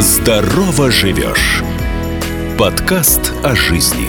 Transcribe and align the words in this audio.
Здорово 0.00 0.90
живешь. 0.90 1.62
Подкаст 2.58 3.34
о 3.44 3.54
жизни. 3.54 4.08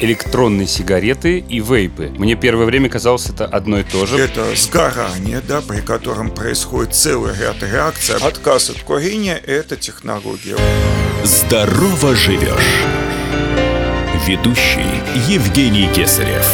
электронные 0.00 0.66
сигареты 0.66 1.38
и 1.38 1.60
вейпы. 1.60 2.08
Мне 2.18 2.34
первое 2.34 2.66
время 2.66 2.88
казалось 2.88 3.30
это 3.30 3.44
одно 3.46 3.78
и 3.78 3.84
то 3.84 4.04
же. 4.04 4.18
Это 4.18 4.56
сгорание, 4.56 5.40
да, 5.40 5.60
при 5.60 5.82
котором 5.82 6.32
происходит 6.32 6.96
целый 6.96 7.38
ряд 7.38 7.62
реакций. 7.62 8.16
Отказ 8.16 8.70
от 8.70 8.80
курения– 8.80 9.36
это 9.46 9.76
технология. 9.76 10.56
Здорово 11.22 12.16
живешь. 12.16 12.82
Ведущий 14.26 15.00
Евгений 15.28 15.88
Кесарев. 15.94 16.44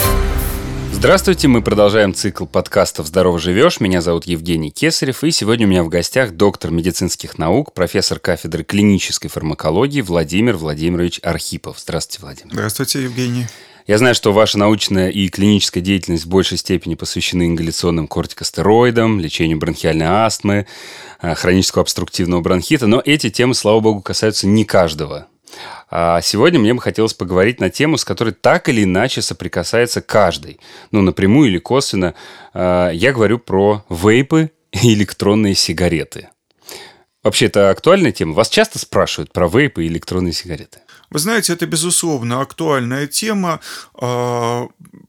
Здравствуйте, 1.03 1.49
мы 1.49 1.63
продолжаем 1.63 2.15
цикл 2.15 2.47
подкастов 2.47 3.09
«Здорово 3.09 3.41
живешь». 3.41 3.81
Меня 3.81 4.01
зовут 4.01 4.25
Евгений 4.27 4.71
Кесарев, 4.71 5.25
и 5.25 5.33
сегодня 5.33 5.67
у 5.67 5.69
меня 5.69 5.83
в 5.83 5.89
гостях 5.89 6.31
доктор 6.31 6.71
медицинских 6.71 7.39
наук, 7.39 7.75
профессор 7.75 8.21
кафедры 8.21 8.63
клинической 8.63 9.29
фармакологии 9.29 10.01
Владимир 10.01 10.57
Владимирович 10.57 11.19
Архипов. 11.25 11.81
Здравствуйте, 11.81 12.23
Владимир. 12.23 12.53
Здравствуйте, 12.53 13.03
Евгений. 13.03 13.47
Я 13.89 13.99
знаю, 13.99 14.15
что 14.15 14.33
ваша 14.33 14.59
научная 14.59 15.09
и 15.09 15.29
клиническая 15.29 15.83
деятельность 15.83 16.25
в 16.25 16.29
большей 16.29 16.57
степени 16.57 16.95
посвящены 16.95 17.47
ингаляционным 17.47 18.07
кортикостероидам, 18.07 19.19
лечению 19.19 19.59
бронхиальной 19.59 20.07
астмы, 20.07 20.69
э, 21.21 21.35
хронического 21.35 21.83
обструктивного 21.83 22.43
бронхита, 22.43 22.87
но 22.87 23.03
эти 23.05 23.29
темы, 23.29 23.57
слава 23.57 23.81
богу, 23.81 24.03
касаются 24.03 24.47
не 24.47 24.65
каждого. 24.65 25.27
А 25.91 26.21
сегодня 26.23 26.59
мне 26.59 26.75
бы 26.75 26.81
хотелось 26.81 27.15
поговорить 27.15 27.61
на 27.61 27.71
тему, 27.71 27.99
с 27.99 28.05
которой 28.05 28.33
так 28.33 28.69
или 28.69 28.85
иначе 28.85 29.23
соприкасается 29.23 30.01
каждый. 30.01 30.61
Ну, 30.91 31.03
напрямую 31.03 31.49
или 31.49 31.59
косвенно. 31.59 32.15
А, 32.55 32.91
я 32.91 33.13
говорю 33.13 33.39
про 33.39 33.85
вейпы 33.89 34.51
и 34.73 34.95
электронные 34.95 35.55
сигареты. 35.55 36.29
Вообще, 37.23 37.47
это 37.47 37.71
актуальная 37.71 38.11
тема? 38.11 38.33
Вас 38.35 38.49
часто 38.49 38.79
спрашивают 38.79 39.33
про 39.33 39.47
вейпы 39.47 39.85
и 39.85 39.89
электронные 39.89 40.33
сигареты? 40.33 40.81
Вы 41.11 41.19
знаете, 41.19 41.53
это, 41.53 41.67
безусловно, 41.67 42.41
актуальная 42.41 43.07
тема. 43.07 43.61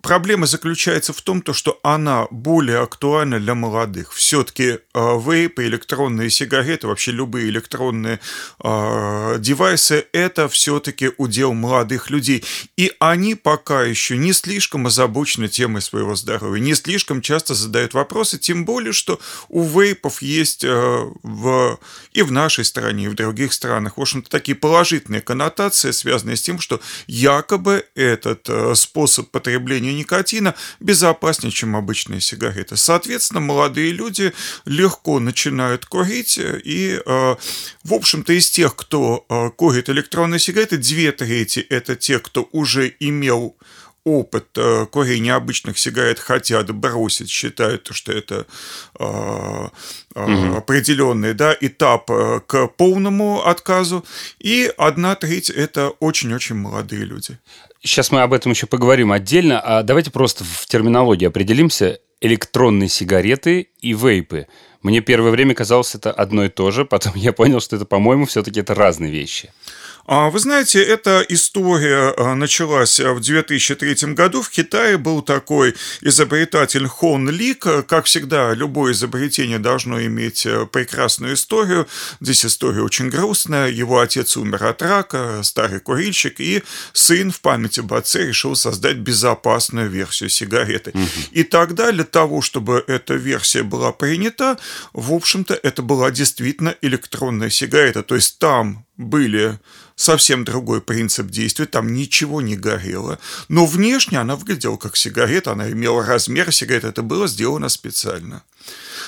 Проблема 0.03 0.47
заключается 0.47 1.13
в 1.13 1.21
том, 1.21 1.41
что 1.53 1.79
она 1.81 2.27
более 2.29 2.79
актуальна 2.79 3.39
для 3.39 3.55
молодых. 3.55 4.11
Все-таки 4.11 4.79
а, 4.93 5.17
вейпы, 5.17 5.63
электронные 5.63 6.29
сигареты, 6.29 6.87
вообще 6.87 7.11
любые 7.11 7.47
электронные 7.47 8.19
а, 8.59 9.37
девайсы– 9.37 10.05
это 10.11 10.49
все-таки 10.49 11.11
удел 11.17 11.53
молодых 11.53 12.09
людей. 12.09 12.43
И 12.75 12.91
они 12.99 13.35
пока 13.35 13.83
еще 13.83 14.17
не 14.17 14.33
слишком 14.33 14.87
озабочены 14.87 15.47
темой 15.47 15.81
своего 15.81 16.15
здоровья, 16.15 16.59
не 16.59 16.75
слишком 16.75 17.21
часто 17.21 17.53
задают 17.53 17.93
вопросы, 17.93 18.37
тем 18.37 18.65
более, 18.65 18.91
что 18.91 19.21
у 19.47 19.63
вейпов 19.63 20.21
есть 20.21 20.65
в, 20.65 21.79
и 22.11 22.21
в 22.23 22.31
нашей 22.33 22.65
стране, 22.65 23.05
и 23.05 23.07
в 23.07 23.15
других 23.15 23.53
странах, 23.53 23.97
в 23.97 24.01
общем-то, 24.01 24.29
такие 24.29 24.55
положительные 24.55 25.21
коннотации, 25.21 25.91
связанные 25.91 26.35
с 26.35 26.41
тем, 26.41 26.59
что 26.59 26.81
якобы 27.07 27.85
этот 27.95 28.49
э, 28.49 28.75
способ 28.75 29.31
потребления 29.31 29.92
никотина 29.93 30.55
безопаснее, 30.79 31.51
чем 31.51 31.75
обычные 31.75 32.21
сигареты. 32.21 32.77
Соответственно, 32.77 33.39
молодые 33.39 33.91
люди 33.91 34.33
легко 34.65 35.19
начинают 35.19 35.85
курить, 35.85 36.37
и, 36.37 36.99
э, 37.05 37.35
в 37.83 37.93
общем-то, 37.93 38.33
из 38.33 38.49
тех, 38.49 38.75
кто 38.75 39.25
э, 39.29 39.49
курит 39.55 39.89
электронные 39.89 40.39
сигареты, 40.39 40.77
две 40.77 41.11
трети– 41.11 41.59
это 41.69 41.95
те, 41.95 42.19
кто 42.19 42.47
уже 42.51 42.93
имел 42.99 43.55
опыт 44.05 44.47
э, 44.57 44.85
курения 44.87 45.33
обычных 45.33 45.77
сигарет 45.77 46.19
хотят 46.19 46.71
бросить, 46.71 47.29
считают, 47.29 47.89
что 47.91 48.11
это 48.11 48.45
э, 48.99 49.03
угу. 49.03 50.55
определенный 50.57 51.33
да, 51.33 51.55
этап 51.59 52.09
э, 52.11 52.41
к 52.45 52.67
полному 52.67 53.45
отказу, 53.45 54.03
и 54.39 54.71
одна 54.77 55.15
треть– 55.15 55.49
это 55.51 55.89
очень-очень 55.99 56.55
молодые 56.55 57.05
люди. 57.05 57.37
Сейчас 57.81 58.11
мы 58.11 58.21
об 58.21 58.33
этом 58.33 58.51
еще 58.51 58.65
поговорим 58.65 59.11
отдельно, 59.11 59.59
а 59.59 59.83
давайте 59.83 60.11
просто 60.11 60.43
в 60.43 60.65
терминологии 60.67 61.27
определимся. 61.27 61.99
Электронные 62.21 62.87
сигареты 62.87 63.67
и 63.81 63.93
вейпы. 63.93 64.47
Мне 64.81 65.01
первое 65.01 65.31
время 65.31 65.53
казалось 65.53 65.93
это 65.93 66.09
одно 66.09 66.45
и 66.45 66.49
то 66.49 66.71
же, 66.71 66.85
потом 66.85 67.13
я 67.15 67.33
понял, 67.33 67.59
что 67.59 67.75
это, 67.75 67.85
по-моему, 67.85 68.25
все-таки 68.25 68.61
это 68.61 68.73
разные 68.73 69.11
вещи. 69.11 69.51
А 70.05 70.29
вы 70.29 70.39
знаете, 70.39 70.83
эта 70.83 71.25
история 71.29 72.13
а, 72.17 72.35
началась 72.35 72.99
в 72.99 73.21
2003 73.21 74.13
году. 74.13 74.41
В 74.41 74.49
Китае 74.49 74.97
был 74.97 75.21
такой 75.21 75.75
изобретатель 76.01 76.87
Хон 76.87 77.29
Лик. 77.29 77.65
Как 77.87 78.05
всегда, 78.05 78.53
любое 78.53 78.91
изобретение 78.91 79.59
должно 79.59 80.03
иметь 80.05 80.45
э, 80.45 80.65
прекрасную 80.65 81.35
историю. 81.35 81.87
Здесь 82.19 82.45
история 82.45 82.81
очень 82.81 83.09
грустная. 83.09 83.69
Его 83.69 84.01
отец 84.01 84.35
умер 84.35 84.65
от 84.65 84.81
рака, 84.81 85.39
старый 85.41 85.79
курильщик, 85.79 86.41
и 86.41 86.63
сын 86.91 87.31
в 87.31 87.39
памяти 87.39 87.79
об 87.79 87.93
отце 87.93 88.27
решил 88.27 88.57
создать 88.57 88.97
безопасную 88.97 89.89
версию 89.89 90.29
сигареты. 90.29 90.91
Угу. 90.93 91.07
И 91.31 91.43
тогда 91.43 91.91
для 91.93 92.03
того, 92.03 92.41
чтобы 92.41 92.83
эта 92.87 93.13
версия 93.13 93.63
была 93.63 93.93
принята, 93.93 94.57
в 94.91 95.13
общем-то, 95.13 95.53
это 95.63 95.81
была 95.81 96.11
действительно 96.11 96.75
электронная 96.81 97.49
сигарета. 97.49 98.03
То 98.03 98.15
есть 98.15 98.37
там 98.39 98.85
были 98.97 99.59
совсем 99.95 100.43
другой 100.43 100.81
принцип 100.81 101.27
действия, 101.27 101.65
там 101.65 101.93
ничего 101.93 102.41
не 102.41 102.55
горело. 102.55 103.19
Но 103.47 103.65
внешне 103.65 104.19
она 104.19 104.35
выглядела 104.35 104.77
как 104.77 104.95
сигарета, 104.95 105.51
она 105.51 105.71
имела 105.71 106.05
размер 106.05 106.51
сигареты, 106.51 106.87
это 106.87 107.01
было 107.01 107.27
сделано 107.27 107.69
специально. 107.69 108.43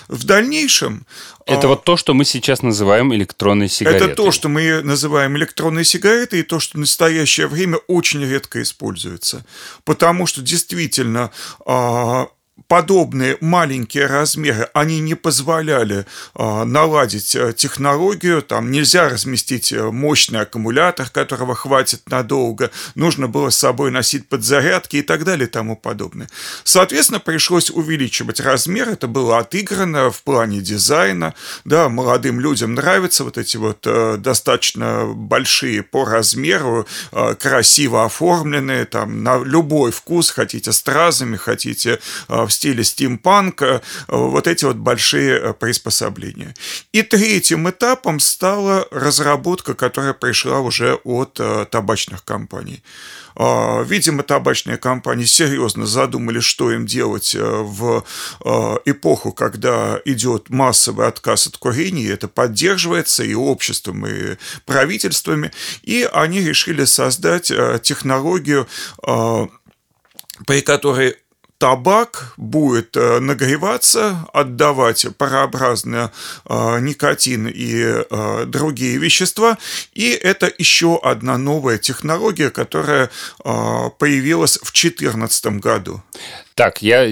В 0.08 0.24
дальнейшем... 0.26 1.06
Это 1.46 1.68
а, 1.68 1.70
вот 1.70 1.84
то, 1.84 1.98
что 1.98 2.14
мы 2.14 2.26
сейчас 2.26 2.62
называем 2.62 3.14
электронной 3.14 3.70
сигаретой. 3.70 4.08
Это 4.08 4.16
то, 4.16 4.32
что 4.32 4.50
мы 4.50 4.82
называем 4.82 5.38
электронной 5.38 5.86
сигаретой, 5.86 6.42
и 6.42 6.44
то, 6.44 6.60
что 6.60 6.78
в 6.78 6.82
настоящее 6.82 7.48
время 7.48 7.78
очень 7.88 8.24
редко 8.24 8.62
используется. 8.62 9.46
Потому 9.84 10.28
что 10.28 10.42
действительно 10.42 11.32
а, 11.66 12.28
подобные 12.68 13.38
маленькие 13.42 14.08
размеры, 14.08 14.70
они 14.74 15.00
не 15.00 15.14
позволяли 15.16 16.06
э, 16.36 16.64
наладить 16.64 17.36
э, 17.36 17.54
технологию, 17.54 18.42
там 18.42 18.72
нельзя 18.72 19.10
разместить 19.10 19.72
э, 19.72 19.92
мощный 19.92 20.42
аккумулятор, 20.42 21.10
которого 21.10 21.54
хватит 21.54 22.10
надолго, 22.10 22.72
нужно 22.96 23.28
было 23.28 23.50
с 23.50 23.58
собой 23.58 23.92
носить 23.92 24.28
подзарядки 24.30 24.98
и 24.98 25.02
так 25.02 25.26
далее 25.26 25.48
и 25.48 25.52
тому 25.52 25.76
подобное. 25.76 26.28
Соответственно, 26.64 27.20
пришлось 27.20 27.70
увеличивать 27.70 28.40
размер, 28.40 28.90
это 28.90 29.08
было 29.08 29.38
отыграно 29.40 30.10
в 30.10 30.24
плане 30.24 30.62
дизайна, 30.62 31.36
да, 31.66 31.90
молодым 31.90 32.40
людям 32.40 32.74
нравятся 32.74 33.26
вот 33.26 33.38
эти 33.38 33.58
вот 33.58 33.86
э, 33.86 34.18
достаточно 34.18 35.06
большие 35.06 35.84
по 35.84 36.06
размеру, 36.06 36.88
красиво 37.40 38.06
оформленные, 38.06 38.86
там, 38.86 39.24
на 39.24 39.38
любой 39.38 39.92
вкус, 39.92 40.30
хотите 40.30 40.72
стразами, 40.72 41.36
хотите 41.36 42.00
в 42.46 42.54
стиле 42.54 42.84
стимпанка, 42.84 43.82
вот 44.08 44.48
эти 44.48 44.66
вот 44.66 44.78
большие 44.78 45.40
э, 45.40 45.54
приспособления. 45.54 46.54
И 46.92 47.02
третьим 47.02 47.70
этапом 47.70 48.20
стала 48.20 48.88
разработка, 48.92 49.74
которая 49.74 50.14
пришла 50.14 50.60
уже 50.60 50.96
от 51.04 51.40
э, 51.40 51.66
табачных 51.70 52.24
компаний. 52.24 52.84
А, 53.36 53.82
видимо, 53.84 54.24
табачные 54.24 54.78
компании 54.78 55.26
серьезно 55.26 55.86
задумали, 55.86 56.40
что 56.40 56.72
им 56.72 56.86
делать 56.86 57.36
э, 57.36 57.42
в 57.42 58.06
эпоху, 58.86 59.32
когда 59.34 60.00
идет 60.06 60.50
массовый 60.50 61.08
отказ 61.08 61.48
от 61.48 61.58
курения, 61.58 62.10
это 62.10 62.28
поддерживается 62.28 63.24
и 63.24 63.34
обществом, 63.34 64.06
и 64.06 64.38
правительствами, 64.66 65.52
и 65.82 66.08
они 66.14 66.42
решили 66.42 66.86
создать 66.86 67.52
технологию, 67.82 68.68
при 70.46 70.62
которой 70.62 71.16
табак 71.58 72.34
будет 72.38 72.98
э, 72.98 73.20
нагреваться, 73.20 74.28
отдавать 74.34 75.06
парообразный 75.18 76.10
э, 76.48 76.80
никотин 76.80 77.48
и 77.48 78.04
э, 78.10 78.46
другие 78.46 78.98
вещества. 78.98 79.58
И 79.94 80.10
это 80.10 80.52
еще 80.58 81.00
одна 81.02 81.38
новая 81.38 81.78
технология, 81.78 82.50
которая 82.50 83.10
появилась 83.44 84.58
в 84.58 84.72
2014 84.72 85.46
году. 85.60 86.04
Так, 86.56 86.82
я 86.82 87.06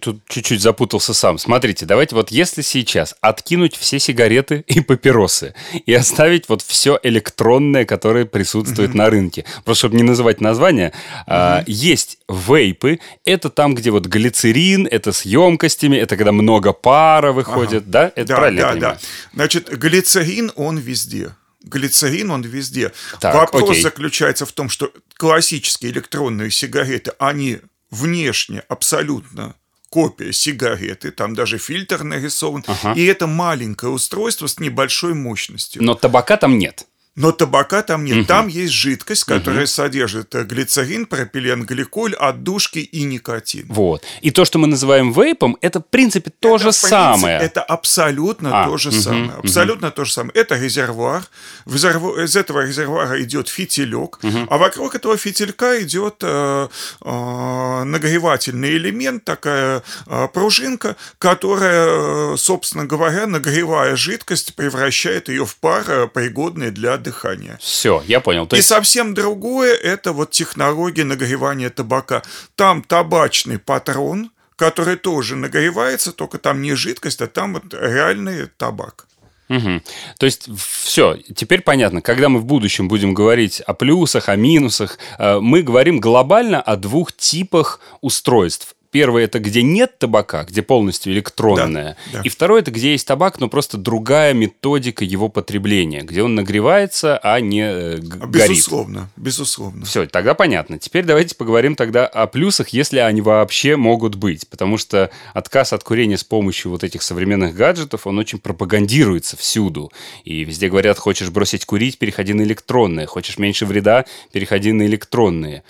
тут 0.00 0.20
чуть-чуть 0.28 0.62
запутался 0.62 1.14
сам. 1.14 1.36
Смотрите, 1.36 1.84
давайте 1.84 2.14
вот 2.14 2.30
если 2.30 2.62
сейчас 2.62 3.16
откинуть 3.20 3.76
все 3.76 3.98
сигареты 3.98 4.64
и 4.68 4.80
папиросы 4.80 5.54
и 5.84 5.92
оставить 5.92 6.48
вот 6.48 6.62
все 6.62 7.00
электронное, 7.02 7.86
которое 7.86 8.24
присутствует 8.24 8.90
mm-hmm. 8.90 8.96
на 8.96 9.10
рынке, 9.10 9.44
просто 9.64 9.80
чтобы 9.80 9.96
не 9.96 10.04
называть 10.04 10.40
название, 10.40 10.90
mm-hmm. 10.90 11.22
а, 11.26 11.64
есть 11.66 12.18
вейпы, 12.28 13.00
это 13.24 13.50
там, 13.50 13.74
где 13.74 13.90
вот 13.90 14.06
глицерин, 14.06 14.86
это 14.88 15.12
с 15.12 15.22
емкостями, 15.22 15.96
это 15.96 16.16
когда 16.16 16.30
много 16.30 16.72
пара 16.72 17.32
выходит, 17.32 17.82
ага. 17.82 17.90
да? 17.90 18.12
Это 18.14 18.28
да, 18.28 18.36
правильно 18.36 18.62
да, 18.62 18.74
да. 18.74 18.98
Значит, 19.34 19.76
глицерин, 19.76 20.52
он 20.54 20.78
везде 20.78 21.30
глицерин, 21.64 22.30
он 22.30 22.42
везде. 22.42 22.92
Так, 23.20 23.34
Вопрос 23.34 23.70
окей. 23.70 23.82
заключается 23.82 24.44
в 24.44 24.52
том, 24.52 24.68
что 24.68 24.92
классические 25.16 25.92
электронные 25.92 26.50
сигареты, 26.50 27.12
они 27.18 27.60
внешне 27.94 28.60
абсолютно 28.68 29.54
копия 29.88 30.32
сигареты, 30.32 31.12
там 31.12 31.34
даже 31.34 31.56
фильтр 31.58 32.02
нарисован, 32.02 32.64
Ага. 32.66 32.94
и 32.98 33.04
это 33.04 33.26
маленькое 33.28 33.92
устройство 33.92 34.48
с 34.48 34.58
небольшой 34.58 35.14
мощностью. 35.14 35.82
Но 35.84 35.94
табака 35.94 36.36
там 36.36 36.58
нет. 36.58 36.86
Но 37.16 37.30
табака 37.30 37.82
там 37.82 38.04
нет. 38.04 38.26
Там 38.26 38.48
есть 38.48 38.72
жидкость, 38.72 39.22
которая 39.24 39.66
содержит 39.66 40.34
э, 40.34 40.42
глицерин, 40.42 41.06
пропилен, 41.06 41.62
гликоль, 41.64 42.14
отдушки 42.14 42.80
и 42.80 43.04
никотин. 43.04 43.66
Вот. 43.68 44.02
И 44.20 44.32
то, 44.32 44.44
что 44.44 44.58
мы 44.58 44.66
называем 44.66 45.12
вейпом, 45.12 45.56
это, 45.60 45.78
в 45.78 45.86
принципе, 45.86 46.30
то 46.30 46.58
же 46.58 46.70
Это, 46.70 46.76
в 46.76 46.80
принципе, 46.80 46.88
самое. 46.88 47.38
Это 47.38 47.62
абсолютно 47.62 48.62
А, 48.62 48.66
то 48.66 48.76
же 48.78 48.90
мгм, 48.90 49.00
самое. 49.00 49.30
Абсолютно 49.38 49.90
то 49.92 50.04
же 50.04 50.12
самое. 50.12 50.32
Это 50.34 50.56
резервуар. 50.56 51.22
Резерву- 51.66 52.18
Из 52.24 52.34
этого 52.34 52.66
резервуара 52.66 53.22
идет 53.22 53.48
фитилек, 53.48 54.18
а 54.50 54.58
вокруг 54.58 54.96
этого 54.96 55.16
фитилька 55.16 55.80
идет 55.82 56.16
э, 56.22 56.68
э, 57.00 57.84
нагревательный 57.84 58.76
элемент, 58.76 59.24
такая 59.24 59.82
э, 60.06 60.28
пружинка, 60.32 60.96
которая, 61.18 61.86
э, 62.32 62.36
собственно 62.36 62.86
говоря, 62.86 63.26
нагревая 63.28 63.94
жидкость, 63.96 64.56
превращает 64.56 65.28
ее 65.28 65.44
в 65.46 65.56
пар, 65.56 65.84
э, 65.86 66.06
пригодный 66.08 66.70
для 66.72 67.03
дыхания. 67.04 67.58
Все, 67.60 68.02
я 68.06 68.20
понял. 68.20 68.46
То 68.46 68.56
И 68.56 68.58
есть 68.58 68.68
совсем 68.68 69.14
другое– 69.14 69.74
это 69.92 70.12
вот 70.12 70.30
технология 70.30 71.04
нагревания 71.04 71.70
табака. 71.70 72.22
Там 72.56 72.82
табачный 72.82 73.58
патрон, 73.58 74.30
который 74.56 74.96
тоже 74.96 75.36
нагревается, 75.36 76.12
только 76.12 76.38
там 76.38 76.62
не 76.62 76.74
жидкость, 76.74 77.20
а 77.20 77.26
там 77.26 77.54
вот 77.54 77.72
реальный 77.72 78.46
табак. 78.46 79.06
Мгм. 79.48 79.82
То 80.18 80.26
есть 80.26 80.48
все, 80.56 81.18
теперь 81.34 81.60
понятно, 81.60 82.00
когда 82.00 82.28
мы 82.28 82.40
в 82.40 82.44
будущем 82.44 82.88
будем 82.88 83.12
говорить 83.12 83.60
о 83.60 83.74
плюсах, 83.74 84.28
о 84.28 84.36
минусах, 84.36 84.98
э, 85.18 85.38
мы 85.38 85.62
говорим 85.62 86.00
глобально 86.00 86.62
о 86.62 86.76
двух 86.76 87.12
типах 87.12 87.80
устройств. 88.00 88.74
Первое 88.94 89.24
это 89.24 89.40
где 89.40 89.64
нет 89.64 89.98
табака, 89.98 90.44
где 90.44 90.62
полностью 90.62 91.12
электронное. 91.12 91.96
Да, 92.12 92.18
да. 92.18 92.20
И 92.22 92.28
второе 92.28 92.62
это 92.62 92.70
где 92.70 92.92
есть 92.92 93.04
табак, 93.08 93.40
но 93.40 93.48
просто 93.48 93.76
другая 93.76 94.34
методика 94.34 95.04
его 95.04 95.28
потребления, 95.28 96.02
где 96.02 96.22
он 96.22 96.36
нагревается, 96.36 97.18
а 97.18 97.40
не 97.40 97.64
э, 97.64 97.96
горит. 97.96 98.50
Безусловно, 98.50 99.10
безусловно. 99.16 99.84
Все, 99.84 100.06
тогда 100.06 100.34
понятно. 100.34 100.78
Теперь 100.78 101.04
давайте 101.04 101.34
поговорим 101.34 101.74
тогда 101.74 102.06
о 102.06 102.28
плюсах, 102.28 102.68
если 102.68 103.00
они 103.00 103.20
вообще 103.20 103.74
могут 103.74 104.14
быть. 104.14 104.48
Потому 104.48 104.78
что 104.78 105.10
отказ 105.32 105.72
от 105.72 105.82
курения 105.82 106.16
с 106.16 106.22
помощью 106.22 106.70
вот 106.70 106.84
этих 106.84 107.02
современных 107.02 107.56
гаджетов, 107.56 108.06
он 108.06 108.16
очень 108.20 108.38
пропагандируется 108.38 109.36
всюду. 109.36 109.90
И 110.22 110.44
везде 110.44 110.68
говорят, 110.68 111.00
хочешь 111.00 111.30
бросить 111.30 111.64
курить, 111.64 111.98
переходи 111.98 112.32
на 112.32 112.42
электронные. 112.42 113.08
Хочешь 113.08 113.38
меньше 113.38 113.66
вреда, 113.66 114.04
переходи 114.30 114.70
на 114.70 114.86
электронные. 114.86 115.64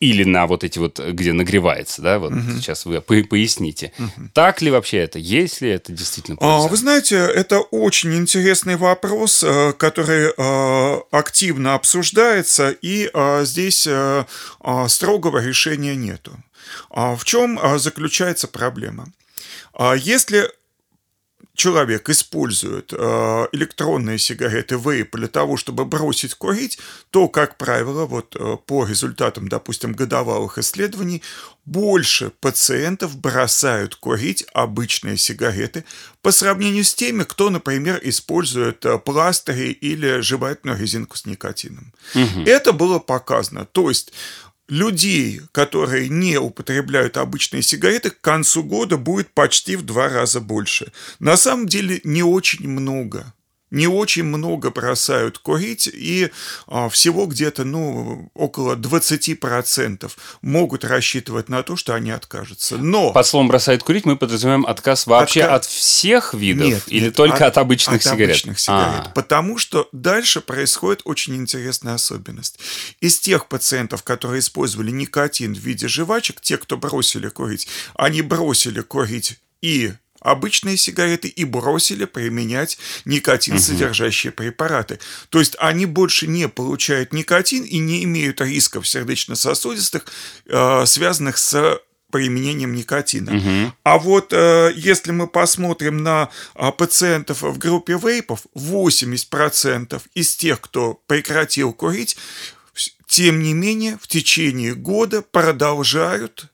Или 0.00 0.24
на 0.24 0.46
вот 0.46 0.64
эти 0.64 0.78
вот, 0.78 0.98
где 0.98 1.32
нагревается, 1.32 2.02
да, 2.02 2.18
вот 2.18 2.32
сейчас 2.56 2.84
вы 2.84 3.00
по- 3.00 3.22
поясните. 3.22 3.92
Так 4.34 4.60
ли 4.60 4.70
вообще 4.70 4.98
это? 4.98 5.18
Есть 5.18 5.60
ли 5.60 5.70
это 5.70 5.92
действительно 5.92 6.36
А, 6.40 6.56
польза? 6.58 6.68
Вы 6.68 6.76
знаете, 6.76 7.16
это 7.16 7.60
очень 7.60 8.14
интересный 8.16 8.76
вопрос, 8.76 9.44
э, 9.44 9.72
который 9.74 10.32
э, 10.36 11.00
активно 11.12 11.74
обсуждается, 11.74 12.70
и 12.70 13.08
э, 13.12 13.44
здесь 13.44 13.86
э, 13.86 14.24
э, 14.64 14.88
строгого 14.88 15.38
решения 15.38 15.94
нету. 15.94 16.32
А 16.90 17.14
В 17.16 17.24
чем 17.24 17.58
э, 17.58 17.78
заключается 17.78 18.48
проблема? 18.48 19.06
А 19.74 19.94
Если 19.94 20.50
человек 21.58 22.08
использует 22.08 22.92
э, 22.92 23.46
электронные 23.50 24.18
сигареты 24.18 24.76
вейп 24.76 25.16
для 25.16 25.26
того, 25.26 25.56
чтобы 25.56 25.84
бросить 25.84 26.34
курить, 26.34 26.78
то, 27.10 27.28
как 27.28 27.58
правило, 27.58 28.06
вот 28.06 28.36
э, 28.38 28.56
по 28.64 28.86
результатам, 28.86 29.48
допустим, 29.48 29.92
годовалых 29.92 30.58
исследований, 30.58 31.20
больше 31.64 32.30
пациентов 32.40 33.18
бросают 33.18 33.96
курить 33.96 34.46
обычные 34.54 35.16
сигареты 35.16 35.84
по 36.22 36.30
сравнению 36.30 36.84
с 36.84 36.94
теми, 36.94 37.24
кто, 37.24 37.50
например, 37.50 37.98
использует 38.04 38.86
э, 38.86 38.96
пластыри 38.98 39.72
или 39.72 40.20
жевательную 40.20 40.78
резинку 40.78 41.16
с 41.16 41.26
никотином. 41.26 41.92
Это 42.46 42.72
было 42.72 43.00
показано. 43.00 43.64
То 43.64 43.88
есть 43.88 44.12
людей, 44.68 45.40
которые 45.52 46.08
не 46.08 46.38
употребляют 46.38 47.16
обычные 47.16 47.62
сигареты, 47.62 48.10
к 48.10 48.20
концу 48.20 48.62
года 48.62 48.96
будет 48.96 49.30
почти 49.32 49.76
в 49.76 49.82
два 49.82 50.08
раза 50.08 50.40
больше. 50.40 50.92
На 51.18 51.36
самом 51.36 51.66
деле 51.66 52.00
не 52.04 52.22
очень 52.22 52.68
много. 52.68 53.32
Не 53.70 53.86
очень 53.86 54.24
много 54.24 54.70
бросают 54.70 55.38
курить, 55.38 55.88
и 55.92 56.30
а, 56.66 56.88
всего 56.88 57.26
где-то 57.26 57.64
ну, 57.64 58.30
около 58.34 58.76
20% 58.76 60.10
могут 60.42 60.84
рассчитывать 60.84 61.48
на 61.48 61.62
то, 61.62 61.76
что 61.76 61.94
они 61.94 62.10
откажутся. 62.10 62.78
Но 62.78 63.12
Под 63.12 63.26
словом 63.26 63.48
«бросает 63.48 63.82
курить» 63.82 64.06
мы 64.06 64.16
подразумеваем 64.16 64.64
отказ 64.66 65.06
вообще 65.06 65.40
Отка- 65.40 65.54
от 65.54 65.64
всех 65.66 66.34
видов 66.34 66.66
Нет, 66.66 66.82
или 66.86 67.04
нет, 67.06 67.14
только 67.14 67.46
от, 67.46 67.58
обычных 67.58 67.96
от 67.96 68.02
сигарет? 68.02 68.30
обычных 68.30 68.58
сигарет. 68.58 69.06
А. 69.06 69.12
Потому 69.14 69.58
что 69.58 69.88
дальше 69.92 70.40
происходит 70.40 71.02
очень 71.04 71.36
интересная 71.36 71.94
особенность. 71.94 72.58
Из 73.00 73.18
тех 73.20 73.48
пациентов, 73.48 74.02
которые 74.02 74.40
использовали 74.40 74.90
никотин 74.90 75.54
в 75.54 75.58
виде 75.58 75.88
жвачек, 75.88 76.40
те, 76.40 76.56
кто 76.56 76.76
бросили 76.76 77.28
курить, 77.28 77.68
они 77.94 78.22
бросили 78.22 78.80
курить 78.80 79.38
и 79.60 79.92
обычные 80.20 80.76
сигареты 80.76 81.28
и 81.28 81.44
бросили 81.44 82.04
применять 82.04 82.78
никотин, 83.04 83.58
содержащие 83.58 84.32
препараты. 84.32 84.98
То 85.28 85.38
есть 85.38 85.56
они 85.58 85.86
больше 85.86 86.26
не 86.26 86.48
получают 86.48 87.12
никотин 87.12 87.64
и 87.64 87.78
не 87.78 88.04
имеют 88.04 88.40
рисков 88.40 88.86
сердечно-сосудистых, 88.88 90.06
э, 90.46 90.86
связанных 90.86 91.38
с 91.38 91.80
применением 92.10 92.74
никотина. 92.74 93.72
А 93.82 93.98
вот 93.98 94.32
э, 94.32 94.72
если 94.74 95.12
мы 95.12 95.26
посмотрим 95.26 96.02
на 96.02 96.30
а, 96.54 96.72
пациентов 96.72 97.42
в 97.42 97.58
группе 97.58 97.98
вейпов, 97.98 98.40
80% 98.54 100.00
из 100.14 100.36
тех, 100.36 100.60
кто 100.60 101.00
прекратил 101.06 101.72
курить, 101.72 102.16
тем 103.06 103.42
не 103.42 103.52
менее 103.52 103.98
в 104.00 104.06
течение 104.06 104.74
года 104.74 105.22
продолжают 105.22 106.50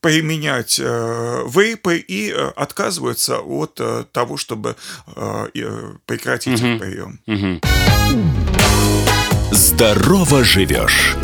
применять 0.00 0.78
э, 0.78 1.44
вейпы 1.48 1.98
и 1.98 2.30
э, 2.30 2.48
отказываются 2.56 3.40
от 3.40 3.78
э, 3.80 4.04
того, 4.12 4.36
чтобы 4.36 4.76
э, 5.16 5.48
э, 5.54 5.92
прекратить 6.06 6.60
их 6.60 6.78
прием. 6.78 7.20
Здорово 9.50 10.44
живешь. 10.44 11.16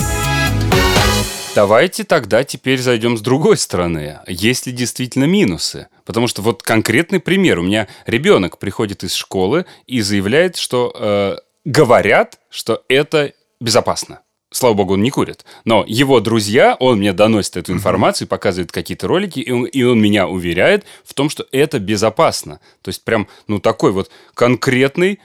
Давайте 1.54 2.02
тогда 2.02 2.42
теперь 2.42 2.80
зайдем 2.80 3.16
с 3.16 3.20
другой 3.20 3.56
стороны. 3.56 4.18
Есть 4.26 4.66
ли 4.66 4.72
действительно 4.72 5.24
минусы? 5.24 5.86
Потому 6.04 6.26
что 6.26 6.42
вот 6.42 6.64
конкретный 6.64 7.20
пример. 7.20 7.60
У 7.60 7.62
меня 7.62 7.86
ребенок 8.06 8.58
приходит 8.58 9.04
из 9.04 9.14
школы 9.14 9.64
и 9.86 10.00
заявляет, 10.00 10.56
что 10.56 10.92
э, 10.98 11.36
говорят, 11.64 12.40
что 12.50 12.82
это 12.88 13.32
безопасно. 13.60 14.23
Слава 14.54 14.74
богу, 14.74 14.92
он 14.92 15.02
не 15.02 15.10
курит. 15.10 15.44
Но 15.64 15.84
его 15.84 16.20
друзья, 16.20 16.76
он 16.78 16.98
мне 16.98 17.12
доносит 17.12 17.56
эту 17.56 17.72
информацию, 17.72 18.28
показывает 18.28 18.70
какие-то 18.70 19.08
ролики, 19.08 19.40
и 19.40 19.50
он, 19.50 19.64
и 19.64 19.82
он 19.82 20.00
меня 20.00 20.28
уверяет 20.28 20.84
в 21.04 21.12
том, 21.12 21.28
что 21.28 21.44
это 21.50 21.80
безопасно. 21.80 22.60
То 22.80 22.90
есть 22.90 23.02
прям, 23.02 23.26
ну, 23.48 23.58
такой 23.58 23.90
вот 23.90 24.12
конкретный 24.32 25.18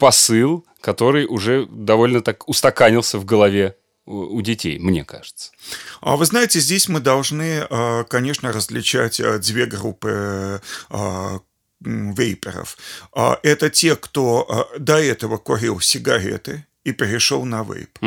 посыл, 0.00 0.66
который 0.80 1.26
уже 1.26 1.68
довольно 1.70 2.22
так 2.22 2.48
устаканился 2.48 3.20
в 3.20 3.24
голове 3.24 3.76
у, 4.04 4.40
детей, 4.40 4.80
мне 4.80 5.04
кажется. 5.04 5.52
А 6.00 6.16
вы 6.16 6.26
знаете, 6.26 6.58
здесь 6.58 6.88
мы 6.88 6.98
должны, 6.98 7.64
э, 7.70 8.04
конечно, 8.08 8.50
различать 8.50 9.20
э, 9.20 9.38
две 9.38 9.66
группы 9.66 10.60
э, 10.90 11.38
вейперов. 11.78 12.76
А, 13.14 13.38
Это 13.44 13.70
те, 13.70 13.94
кто 13.94 14.68
до 14.76 14.96
этого 14.98 15.36
курил 15.38 15.78
сигареты 15.78 16.66
и 16.84 16.92
перешел 16.92 17.44
на 17.44 17.62
вейп. 17.62 17.98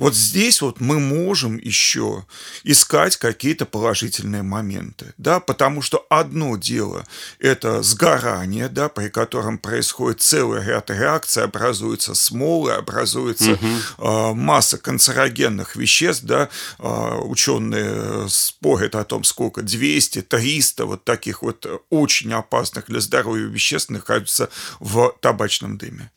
Вот 0.00 0.14
здесь 0.14 0.62
вот 0.62 0.80
мы 0.80 0.98
можем 0.98 1.58
еще 1.58 2.24
искать 2.64 3.18
какие-то 3.18 3.66
положительные 3.66 4.42
моменты, 4.42 5.12
да, 5.18 5.40
потому 5.40 5.82
что 5.82 6.06
одно 6.08 6.56
дело– 6.56 7.06
это 7.38 7.82
сгорание, 7.82 8.70
да, 8.70 8.88
при 8.88 9.10
котором 9.10 9.58
происходит 9.58 10.22
целый 10.22 10.64
ряд 10.64 10.88
реакций, 10.88 11.44
образуются 11.44 12.14
смолы, 12.14 12.72
образуется 12.72 13.58
э, 13.98 14.32
масса 14.32 14.78
канцерогенных 14.78 15.76
веществ, 15.76 16.24
да, 16.24 16.48
э, 16.78 17.18
ученые 17.24 18.26
спорят 18.30 18.94
о 18.94 19.04
том, 19.04 19.22
сколько, 19.22 19.60
200, 19.60 20.22
300 20.22 20.86
вот 20.86 21.04
таких 21.04 21.42
вот 21.42 21.66
очень 21.90 22.32
опасных 22.32 22.86
для 22.86 23.00
здоровья 23.00 23.44
веществ 23.44 23.90
находятся 23.90 24.48
в 24.78 25.14
табачном 25.20 25.76
дыме. 25.76 26.10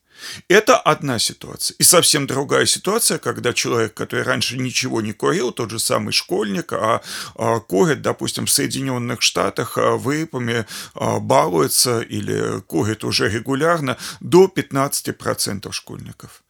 Это 0.48 0.78
одна 0.78 1.20
ситуация. 1.20 1.76
И 1.80 1.84
совсем 1.84 2.28
другая 2.28 2.66
ситуация, 2.66 3.18
когда 3.18 3.54
человек, 3.54 3.94
который 3.94 4.24
раньше 4.24 4.58
ничего 4.58 5.02
не 5.02 5.14
курил, 5.14 5.52
тот 5.52 5.72
же 5.72 5.80
самый 5.80 6.12
школьник, 6.12 6.74
а, 6.74 7.02
а, 7.36 7.60
курит, 7.60 8.02
допустим, 8.02 8.46
в 8.46 8.52
Соединенных 8.52 9.22
Штатах 9.22 9.78
а, 9.78 9.98
вейпами, 9.98 10.66
а, 10.94 11.20
балуется 11.20 12.02
или 12.02 12.62
курит 12.62 13.04
уже 13.04 13.30
регулярно 13.30 13.98
до 14.20 14.48
15% 14.48 15.72
школьников. 15.72 16.44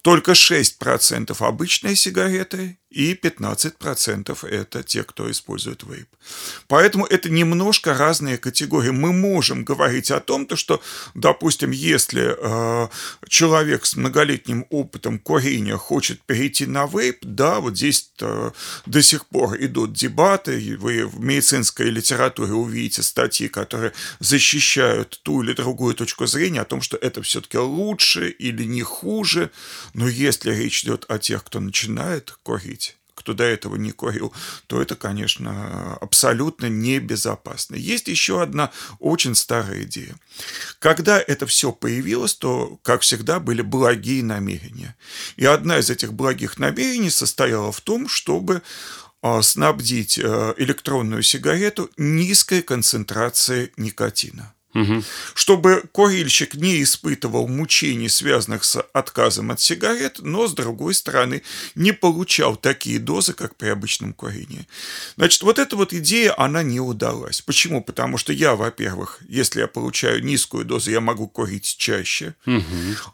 Только 0.00 0.32
6% 0.32 1.42
обычные 1.42 1.94
сигареты 1.94 2.79
и 2.90 3.14
15% 3.14 4.46
это 4.48 4.82
те, 4.82 5.04
кто 5.04 5.30
использует 5.30 5.84
вейп. 5.84 6.08
Поэтому 6.66 7.06
это 7.06 7.30
немножко 7.30 7.94
разные 7.94 8.36
категории. 8.36 8.90
Мы 8.90 9.12
можем 9.12 9.64
говорить 9.64 10.10
о 10.10 10.20
том, 10.20 10.46
то, 10.46 10.56
что, 10.56 10.82
допустим, 11.14 11.70
если 11.70 12.34
э, 12.36 12.88
человек 13.28 13.86
с 13.86 13.96
многолетним 13.96 14.66
опытом 14.70 15.18
курения 15.18 15.76
хочет 15.76 16.20
перейти 16.22 16.66
на 16.66 16.86
вейп, 16.86 17.18
да, 17.22 17.60
вот 17.60 17.76
здесь 17.76 18.10
э, 18.20 18.50
до 18.86 19.02
сих 19.02 19.26
пор 19.26 19.56
идут 19.60 19.92
дебаты, 19.92 20.76
вы 20.78 21.06
в 21.06 21.20
медицинской 21.20 21.90
литературе 21.90 22.52
увидите 22.52 23.02
статьи, 23.02 23.48
которые 23.48 23.92
защищают 24.18 25.20
ту 25.22 25.42
или 25.42 25.52
другую 25.52 25.94
точку 25.94 26.26
зрения 26.26 26.62
о 26.62 26.64
том, 26.64 26.82
что 26.82 26.96
это 26.96 27.22
все-таки 27.22 27.58
лучше 27.58 28.30
или 28.30 28.64
не 28.64 28.82
хуже, 28.82 29.50
но 29.94 30.08
если 30.08 30.52
речь 30.52 30.82
идет 30.84 31.04
о 31.08 31.18
тех, 31.18 31.44
кто 31.44 31.60
начинает 31.60 32.36
курить, 32.42 32.79
кто 33.20 33.34
до 33.34 33.44
этого 33.44 33.76
не 33.76 33.92
курил, 33.92 34.32
то 34.66 34.80
это, 34.80 34.96
конечно, 34.96 35.94
абсолютно 36.00 36.66
небезопасно. 36.66 37.76
Есть 37.76 38.08
еще 38.08 38.42
одна 38.42 38.70
очень 38.98 39.34
старая 39.34 39.82
идея. 39.82 40.16
Когда 40.78 41.20
это 41.20 41.46
все 41.46 41.70
появилось, 41.70 42.34
то, 42.34 42.78
как 42.82 43.02
всегда, 43.02 43.38
были 43.38 43.60
благие 43.62 44.24
намерения. 44.24 44.96
И 45.36 45.44
одна 45.44 45.78
из 45.78 45.90
этих 45.90 46.14
благих 46.14 46.58
намерений 46.58 47.10
состояла 47.10 47.72
в 47.72 47.80
том, 47.82 48.08
чтобы 48.08 48.62
а, 49.22 49.42
снабдить 49.42 50.18
э, 50.18 50.54
электронную 50.56 51.22
сигарету 51.22 51.90
низкой 51.98 52.62
концентрацией 52.62 53.70
никотина. 53.76 54.54
Угу. 54.74 55.02
Чтобы 55.34 55.84
курильщик 55.92 56.54
не 56.54 56.82
испытывал 56.82 57.48
мучений, 57.48 58.08
связанных 58.08 58.64
с 58.64 58.80
отказом 58.92 59.50
от 59.50 59.60
сигарет, 59.60 60.18
но, 60.20 60.46
с 60.46 60.54
другой 60.54 60.94
стороны, 60.94 61.42
не 61.74 61.92
получал 61.92 62.56
такие 62.56 62.98
дозы, 62.98 63.32
как 63.32 63.56
при 63.56 63.68
обычном 63.68 64.12
курении. 64.12 64.68
Значит, 65.16 65.42
вот 65.42 65.58
эта 65.58 65.76
вот 65.76 65.92
идея, 65.92 66.34
она 66.36 66.62
не 66.62 66.80
удалась. 66.80 67.40
Почему? 67.40 67.82
Потому 67.82 68.16
что 68.16 68.32
я, 68.32 68.54
во-первых, 68.54 69.18
если 69.28 69.60
я 69.60 69.66
получаю 69.66 70.22
низкую 70.24 70.64
дозу, 70.64 70.90
я 70.90 71.00
могу 71.00 71.26
курить 71.26 71.76
чаще. 71.76 72.34
Угу. 72.46 72.62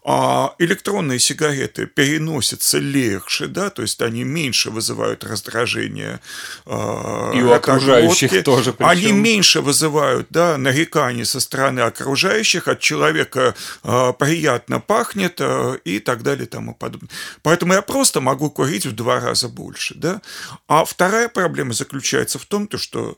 А 0.05 0.53
электронные 0.59 1.19
сигареты 1.19 1.87
переносятся 1.87 2.77
легче, 2.77 3.47
да, 3.47 3.69
то 3.69 3.81
есть 3.81 4.01
они 4.01 4.23
меньше 4.23 4.69
вызывают 4.69 5.23
раздражение. 5.23 6.19
Э, 6.65 7.31
И 7.33 7.41
у 7.41 7.51
окружающих 7.51 8.43
тоже. 8.43 8.73
Причем. 8.73 8.89
Они 8.89 9.11
меньше 9.11 9.61
вызывают, 9.61 10.27
да, 10.29 10.57
нарекания 10.57 11.25
со 11.25 11.39
стороны 11.47 11.79
окружающих, 11.81 12.67
от 12.67 12.79
человека 12.79 13.55
э, 13.83 14.13
приятно 14.19 14.79
пахнет 14.79 15.37
э, 15.39 15.79
и 15.85 15.99
так 15.99 16.23
далее 16.23 16.45
и 16.45 16.49
тому 16.49 16.75
подобное. 16.75 17.09
Поэтому 17.41 17.73
я 17.73 17.81
просто 17.81 18.21
могу 18.21 18.49
курить 18.49 18.85
в 18.85 18.93
два 18.93 19.19
раза 19.19 19.47
больше. 19.47 19.95
Да? 19.95 20.21
А 20.67 20.83
вторая 20.83 21.29
проблема 21.29 21.73
заключается 21.73 22.37
в 22.37 22.45
том, 22.45 22.67
то, 22.67 22.77
что 22.77 23.17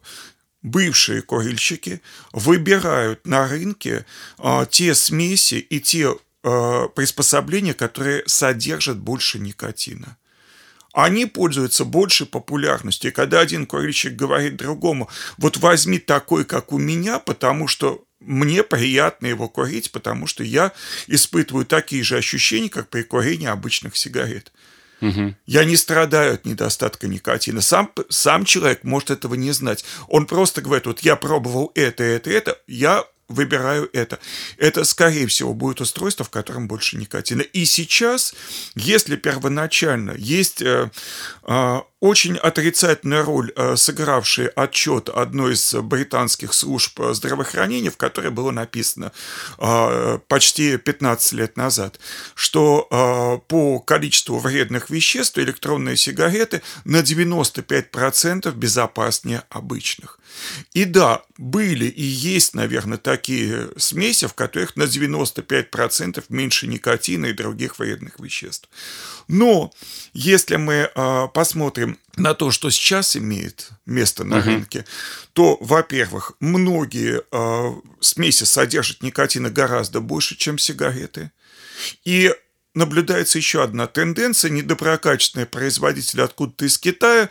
бывшие 0.62 1.22
курильщики 1.22 2.02
выбирают 2.32 3.26
на 3.26 3.48
рынке 3.48 4.06
э, 4.38 4.66
те 4.70 4.94
смеси 4.94 5.56
и 5.56 5.80
те 5.80 6.16
э, 6.44 6.88
приспособления, 6.96 7.74
которые 7.74 8.24
содержат 8.28 8.98
больше 8.98 9.40
никотина 9.40 10.18
они 10.94 11.26
пользуются 11.26 11.86
большей 11.86 12.26
популярностью. 12.26 13.12
И 13.12 13.14
когда 13.14 13.40
один 13.40 13.66
курильщик 13.66 14.16
говорит 14.16 14.58
другому, 14.58 15.10
вот 15.38 15.58
возьми 15.58 16.00
такой, 16.00 16.46
как 16.46 16.72
у 16.72 16.78
меня, 16.78 17.20
потому 17.20 17.68
что 17.68 18.04
мне 18.20 18.64
приятно 18.64 19.28
его 19.28 19.48
курить, 19.48 19.92
потому 19.92 20.28
что 20.28 20.44
я 20.44 20.74
испытываю 21.08 21.66
такие 21.66 22.04
же 22.04 22.18
ощущения, 22.18 22.70
как 22.70 22.90
при 22.90 23.04
курении 23.04 23.48
обычных 23.48 23.96
сигарет. 23.96 24.52
Угу. 25.02 25.36
Я 25.46 25.64
не 25.64 25.78
страдаю 25.78 26.34
от 26.34 26.46
недостатка 26.46 27.08
никотина. 27.08 27.62
Сам, 27.62 27.92
сам 28.10 28.44
человек 28.44 28.84
может 28.84 29.12
этого 29.12 29.36
не 29.36 29.52
знать. 29.52 29.86
Он 30.08 30.26
просто 30.26 30.62
говорит, 30.62 30.88
вот 30.88 31.00
я 31.00 31.16
пробовал 31.16 31.72
это, 31.76 32.04
это, 32.04 32.30
это, 32.30 32.60
я 32.68 33.06
выбираю 33.30 33.90
это. 33.94 34.20
Это, 34.58 34.84
скорее 34.84 35.28
всего, 35.28 35.54
будет 35.54 35.82
устройство, 35.82 36.26
в 36.26 36.30
котором 36.30 36.68
больше 36.68 36.98
никотина. 36.98 37.42
И 37.42 37.66
сейчас, 37.66 38.34
если 38.76 39.16
первоначально 39.16 40.12
есть 40.18 40.62
э, 40.62 40.90
э, 41.44 41.80
очень 42.00 42.38
отрицательная 42.38 43.24
роль, 43.24 43.52
э, 43.56 43.76
сыгравший 43.76 44.48
отчет 44.48 45.10
одной 45.10 45.54
из 45.54 45.74
британских 45.74 46.54
служб 46.54 47.00
здравоохранения, 47.12 47.92
в 47.92 47.98
которой 47.98 48.32
было 48.32 48.52
написано 48.52 49.12
э, 49.58 50.20
почти 50.28 50.78
15 50.78 51.34
лет 51.34 51.58
назад, 51.58 52.00
что 52.36 52.88
э, 52.90 53.48
по 53.48 53.80
количеству 53.80 54.40
вредных 54.40 54.90
веществ 54.90 55.38
электронные 55.38 55.98
сигареты 55.98 56.62
на 56.86 57.02
95% 57.02 58.52
безопаснее 58.54 59.44
обычных. 59.50 60.19
И 60.74 60.86
да, 60.86 61.24
были 61.38 61.86
и 61.86 62.04
есть, 62.04 62.54
наверное, 62.54 62.98
такие 62.98 63.70
смеси, 63.78 64.28
в 64.28 64.34
которых 64.34 64.76
на 64.76 64.84
95% 64.84 66.24
меньше 66.30 66.68
никотина 66.68 67.28
и 67.28 67.34
других 67.34 67.80
вредных 67.80 68.20
веществ. 68.20 68.70
Но 69.28 69.72
если 70.14 70.56
мы 70.56 70.90
э, 70.94 71.28
посмотрим 71.34 71.98
на 72.16 72.34
то, 72.34 72.52
что 72.52 72.70
сейчас 72.70 73.16
имеет 73.16 73.70
место 73.86 74.24
на 74.24 74.36
uh-huh. 74.36 74.44
рынке, 74.44 74.86
то, 75.34 75.58
во-первых, 75.62 76.34
многие 76.40 77.22
э, 77.32 77.82
смеси 78.00 78.44
содержат 78.44 79.04
никотина 79.04 79.50
гораздо 79.50 80.02
больше, 80.02 80.36
чем 80.36 80.58
сигареты. 80.58 81.32
И 82.04 82.34
наблюдается 82.80 83.38
еще 83.38 83.62
одна 83.62 83.86
тенденция. 83.86 84.50
Недоброкачественные 84.50 85.46
производители 85.46 86.22
откуда-то 86.22 86.66
из 86.66 86.80
Китая, 86.80 87.30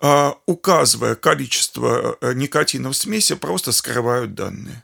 э, 0.00 0.30
указывая 0.44 1.14
количество 1.14 2.18
э, 2.20 2.34
никотина 2.34 2.90
в 2.90 2.96
смеси, 2.96 3.34
просто 3.34 3.72
скрывают 3.72 4.34
данные. 4.34 4.82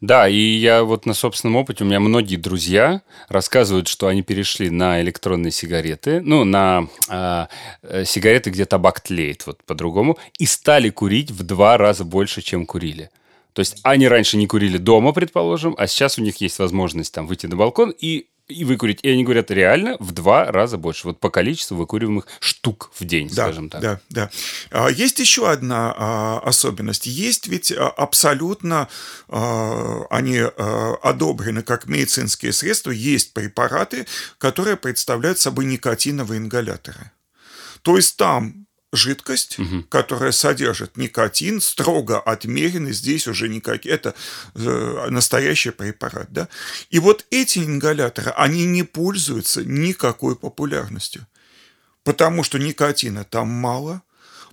Да, 0.00 0.28
и 0.28 0.36
я 0.36 0.82
вот 0.82 1.06
на 1.06 1.14
собственном 1.14 1.56
опыте, 1.56 1.84
у 1.84 1.86
меня 1.86 2.00
многие 2.00 2.36
друзья 2.36 3.02
рассказывают, 3.28 3.88
что 3.88 4.08
они 4.08 4.22
перешли 4.22 4.68
на 4.68 5.00
электронные 5.00 5.52
сигареты, 5.52 6.20
ну, 6.20 6.44
на 6.44 6.88
а, 7.08 7.48
э, 7.82 8.04
сигареты, 8.04 8.50
где 8.50 8.66
табак 8.66 9.00
тлеет, 9.00 9.46
вот 9.46 9.62
по-другому, 9.64 10.18
и 10.38 10.44
стали 10.44 10.90
курить 10.90 11.30
в 11.30 11.44
два 11.44 11.78
раза 11.78 12.04
больше, 12.04 12.42
чем 12.42 12.66
курили. 12.66 13.10
То 13.52 13.60
есть 13.60 13.78
они 13.82 14.08
раньше 14.08 14.36
не 14.36 14.46
курили 14.46 14.78
дома, 14.78 15.12
предположим, 15.12 15.74
а 15.76 15.86
сейчас 15.86 16.18
у 16.18 16.22
них 16.22 16.36
есть 16.40 16.58
возможность 16.58 17.12
там 17.12 17.26
выйти 17.26 17.46
на 17.46 17.56
балкон 17.56 17.94
и 17.96 18.26
и 18.50 18.64
выкурить. 18.64 19.00
И 19.02 19.08
они 19.08 19.24
говорят, 19.24 19.50
реально 19.50 19.96
в 19.98 20.12
два 20.12 20.50
раза 20.50 20.76
больше. 20.76 21.08
Вот 21.08 21.20
по 21.20 21.30
количеству 21.30 21.76
выкуриваемых 21.76 22.26
штук 22.40 22.90
в 22.98 23.04
день, 23.04 23.28
да, 23.28 23.44
скажем 23.44 23.68
так. 23.68 23.80
Да, 23.80 24.00
да. 24.10 24.30
А, 24.70 24.88
есть 24.88 25.18
еще 25.18 25.50
одна 25.50 25.94
а, 25.96 26.40
особенность. 26.44 27.06
Есть 27.06 27.46
ведь 27.46 27.72
а, 27.72 27.88
абсолютно, 27.88 28.88
они 29.28 30.38
одобрены 31.02 31.62
как 31.62 31.86
медицинские 31.86 32.52
средства, 32.52 32.90
есть 32.90 33.32
препараты, 33.32 34.06
которые 34.38 34.76
представляют 34.76 35.38
собой 35.38 35.64
никотиновые 35.64 36.38
ингаляторы. 36.38 37.12
То 37.82 37.96
есть 37.96 38.16
там 38.16 38.59
жидкость, 38.92 39.58
угу. 39.58 39.84
которая 39.88 40.32
содержит 40.32 40.96
никотин, 40.96 41.60
строго 41.60 42.18
отмеренный, 42.20 42.92
здесь 42.92 43.28
уже 43.28 43.48
никакие, 43.48 43.94
это 43.94 44.14
э, 44.54 45.06
настоящий 45.10 45.70
препарат, 45.70 46.28
да. 46.30 46.48
И 46.90 46.98
вот 46.98 47.26
эти 47.30 47.60
ингаляторы, 47.60 48.32
они 48.36 48.64
не 48.64 48.82
пользуются 48.82 49.64
никакой 49.64 50.34
популярностью, 50.34 51.26
потому 52.02 52.42
что 52.42 52.58
никотина 52.58 53.24
там 53.24 53.48
мало, 53.48 54.02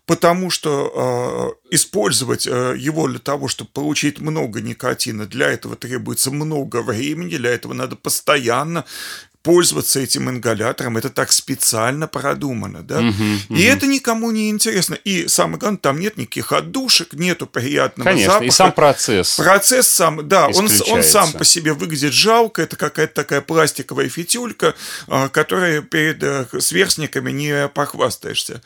потому 0.06 0.50
что 0.52 1.58
э, 1.72 1.76
использовать 1.76 2.48
э, 2.48 2.76
его 2.78 3.08
для 3.08 3.20
того, 3.20 3.48
чтобы 3.48 3.72
получить 3.72 4.20
много 4.20 4.62
никотина, 4.62 5.26
для 5.26 5.50
этого 5.50 5.76
требуется 5.76 6.32
много 6.32 6.82
времени, 6.82 7.38
для 7.38 7.50
этого 7.50 7.74
надо 7.74 7.96
постоянно 7.96 8.86
пользоваться 9.44 10.00
этим 10.00 10.30
ингалятором, 10.30 10.98
это 10.98 11.10
так 11.10 11.32
специально 11.32 12.08
продумано, 12.08 12.84
да, 12.84 13.00
угу, 13.00 13.08
угу. 13.08 13.56
и 13.56 13.64
это 13.64 13.88
никому 13.88 14.32
не 14.32 14.50
интересно. 14.50 14.96
И 14.96 15.28
самое 15.28 15.58
главное, 15.58 15.80
там 15.80 16.00
нет 16.00 16.18
никаких 16.18 16.52
отдушек, 16.52 17.14
нету 17.14 17.48
приятного 17.48 18.10
Конечно, 18.10 18.34
запаха. 18.34 18.46
и 18.46 18.52
сам 18.52 18.72
процесс. 18.74 19.36
Процесс 19.36 19.88
сам, 19.88 20.28
да, 20.28 20.48
он, 20.48 20.70
он 20.90 21.04
сам 21.04 21.32
по 21.32 21.46
себе 21.46 21.74
выглядит 21.74 22.14
жалко, 22.14 22.62
это 22.62 22.76
какая-то 22.76 23.14
такая 23.14 23.42
пластиковая 23.42 24.10
фитюлька, 24.10 24.76
а, 25.08 25.30
которая 25.30 25.82
перед 25.82 26.22
э, 26.24 26.48
сверстниками 26.60 27.32
не 27.32 27.68
похвастаешься. 27.70 28.62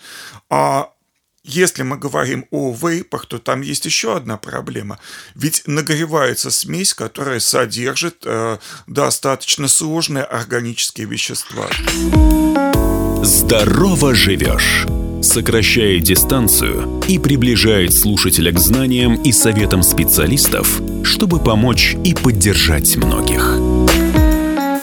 А 0.49 0.89
если 1.43 1.83
мы 1.83 1.97
говорим 1.97 2.45
о 2.51 2.73
вейпах, 2.73 3.25
то 3.25 3.39
там 3.39 3.61
есть 3.61 3.85
еще 3.85 4.15
одна 4.15 4.37
проблема. 4.37 4.99
Ведь 5.35 5.63
нагревается 5.65 6.51
смесь, 6.51 6.93
которая 6.93 7.39
содержит 7.39 8.23
э, 8.25 8.57
достаточно 8.87 9.67
сложные 9.67 10.23
органические 10.23 11.07
вещества. 11.07 11.67
Здорово 13.23 14.15
живешь! 14.15 14.85
Сокращает 15.21 16.03
дистанцию 16.03 17.01
и 17.07 17.19
приближает 17.19 17.93
слушателя 17.93 18.51
к 18.51 18.59
знаниям 18.59 19.21
и 19.21 19.31
советам 19.31 19.83
специалистов, 19.83 20.81
чтобы 21.03 21.39
помочь 21.39 21.95
и 22.03 22.15
поддержать 22.15 22.97
многих. 22.97 23.70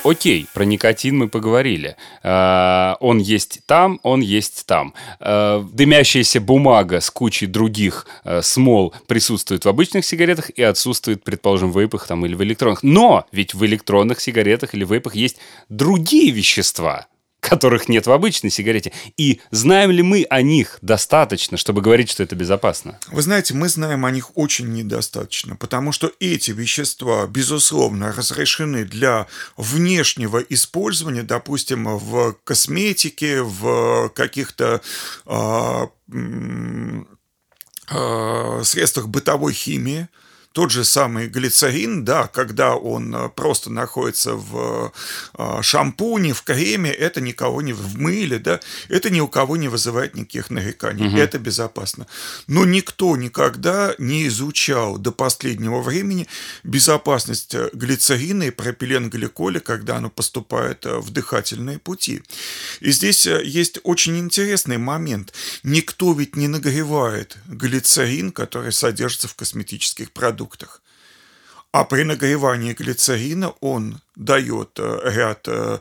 Окей, 0.09 0.47
про 0.55 0.65
никотин 0.65 1.19
мы 1.19 1.29
поговорили. 1.29 1.97
Э, 2.23 2.95
он 3.01 3.19
есть 3.19 3.61
там, 3.67 4.01
он 4.03 4.23
есть 4.23 4.65
там. 4.65 4.95
Э, 5.21 5.63
дымящаяся 5.71 6.41
бумага 6.41 7.01
с 7.01 7.11
кучей 7.11 7.47
других 7.47 8.07
э, 8.25 8.41
смол 8.41 8.95
присутствует 9.07 9.67
в 9.67 9.69
обычных 9.69 10.07
сигаретах 10.07 10.49
и 10.49 10.63
отсутствует, 10.63 11.23
предположим, 11.25 11.73
в 11.73 11.79
вейпах 11.79 12.07
там, 12.07 12.25
или 12.25 12.35
в 12.35 12.43
электронных. 12.43 12.83
Но 12.83 13.27
ведь 13.33 13.53
в 13.53 13.67
электронных 13.67 14.21
сигаретах 14.21 14.75
или 14.75 14.87
вейпах 14.87 15.15
есть 15.15 15.37
другие 15.69 16.31
вещества– 16.31 17.07
которых 17.49 17.89
нет 17.89 18.07
в 18.07 18.13
обычной 18.13 18.51
сигарете. 18.51 18.93
И 19.17 19.41
знаем 19.51 19.91
ли 19.91 20.03
мы 20.03 20.27
о 20.29 20.43
них 20.43 20.79
достаточно, 20.83 21.57
чтобы 21.57 21.81
говорить, 21.81 22.11
что 22.11 22.23
это 22.23 22.37
безопасно? 22.37 22.99
Вы 23.11 23.23
знаете, 23.23 23.55
мы 23.55 23.69
знаем 23.69 24.05
о 24.05 24.11
них 24.11 24.37
очень 24.37 24.73
недостаточно, 24.73 25.57
потому 25.57 25.93
что 25.93 26.13
эти 26.21 26.51
вещества, 26.51 27.27
безусловно, 27.27 28.13
разрешены 28.13 28.85
для 28.85 29.27
внешнего 29.57 30.39
использования, 30.39 31.23
допустим, 31.23 31.85
в 31.99 32.37
косметике, 32.45 33.43
в 33.43 34.11
каких-то 34.11 34.81
э, 35.27 35.87
э, 37.91 38.61
средствах 38.65 39.09
бытовой 39.09 39.53
химии, 39.53 40.09
тот 40.59 40.73
же 40.73 40.85
самый 40.85 41.29
глицерин, 41.29 42.05
да, 42.05 42.27
когда 42.27 42.75
он 42.75 43.15
э, 43.15 43.29
просто 43.29 43.71
находится 43.71 44.35
в 44.35 44.93
э, 45.39 45.63
шампуне, 45.63 46.33
в 46.33 46.43
креме, 46.43 46.91
это 46.91 47.21
никого 47.21 47.63
не 47.63 47.73
в 47.73 47.97
мыле, 47.97 48.41
да, 48.41 48.59
это 48.89 49.09
ни 49.09 49.21
у 49.21 49.29
кого 49.29 49.57
не 49.57 49.69
вызывает 49.69 50.17
никаких 50.17 50.51
нареканий, 50.51 51.07
угу. 51.07 51.17
это 51.17 51.39
безопасно. 51.39 52.09
Но 52.49 52.65
никто 52.65 53.17
никогда 53.17 53.95
не 53.99 54.27
изучал 54.27 54.99
до 54.99 55.13
последнего 55.13 55.81
времени 55.81 56.27
безопасность 56.65 57.55
э, 57.55 57.71
глицерина 57.73 58.43
и 58.43 58.51
пропиленгликоля, 58.51 59.61
когда 59.61 59.99
оно 59.99 60.11
поступает 60.11 60.85
в 60.85 61.13
дыхательные 61.13 61.79
пути. 61.79 62.25
И 62.81 62.91
здесь 62.91 63.27
есть 63.27 63.79
очень 63.85 64.19
интересный 64.19 64.79
момент. 64.79 65.33
Никто 65.63 66.13
ведь 66.15 66.35
не 66.35 66.49
нагревает 66.49 67.39
глицерин, 67.47 68.33
который 68.33 68.73
содержится 68.73 69.29
в 69.29 69.37
косметических 69.37 70.11
продуктах 70.11 70.48
продуктах. 70.49 70.83
А 71.71 71.85
при 71.85 72.05
нагревании 72.05 72.73
глицерина 72.73 73.51
он 73.61 74.01
дает 74.17 74.79
э, 74.79 75.01
ряд 75.05 75.47
э, 75.49 75.79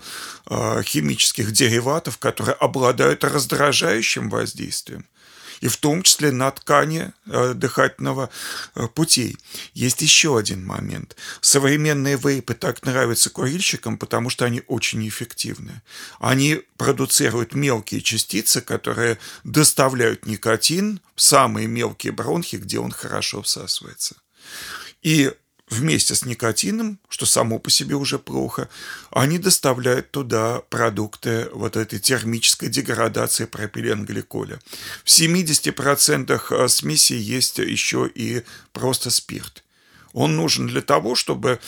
э, 0.50 0.84
химических 0.84 1.52
дериватов, 1.52 2.18
которые 2.18 2.56
обладают 2.56 3.24
раздражающим 3.24 4.30
воздействием 4.30 5.06
и 5.62 5.68
в 5.68 5.78
том 5.78 6.04
числе 6.04 6.32
на 6.32 6.52
ткани 6.52 7.14
дыхательного 7.26 8.30
путей. 8.94 9.38
Есть 9.74 10.04
еще 10.04 10.38
один 10.38 10.64
момент. 10.64 11.16
Современные 11.42 12.16
вейпы 12.16 12.54
так 12.54 12.86
нравятся 12.86 13.32
курильщикам, 13.32 13.98
потому 13.98 14.30
что 14.30 14.46
они 14.46 14.62
очень 14.68 15.08
эффективны. 15.08 15.82
Они 16.20 16.62
продуцируют 16.78 17.56
мелкие 17.56 18.02
частицы, 18.02 18.62
которые 18.62 19.18
доставляют 19.44 20.28
никотин 20.28 21.00
в 21.16 21.24
самые 21.24 21.66
мелкие 21.66 22.14
бронхи, 22.14 22.58
где 22.58 22.78
он 22.78 22.92
хорошо 22.92 23.42
всасывается. 23.42 24.16
И 25.02 25.32
вместе 25.70 26.16
с 26.16 26.26
никотином, 26.26 27.00
что 27.10 27.26
само 27.26 27.60
по 27.60 27.70
себе 27.70 27.96
уже 27.96 28.20
плохо, 28.20 28.70
они 29.12 29.38
доставляют 29.38 30.12
туда 30.12 30.62
продукты 30.70 31.50
вот 31.54 31.76
этой 31.76 32.00
термической 32.00 32.70
деградации 32.70 33.46
пропиленгликоля. 33.46 34.60
В 35.04 35.08
70% 35.08 36.42
э, 36.52 36.68
смеси 36.68 37.14
есть 37.14 37.60
еще 37.60 38.10
и 38.14 38.44
просто 38.72 39.10
спирт. 39.10 39.64
Он 40.14 40.36
нужен 40.36 40.68
для 40.68 40.82
того, 40.82 41.16
чтобы 41.16 41.60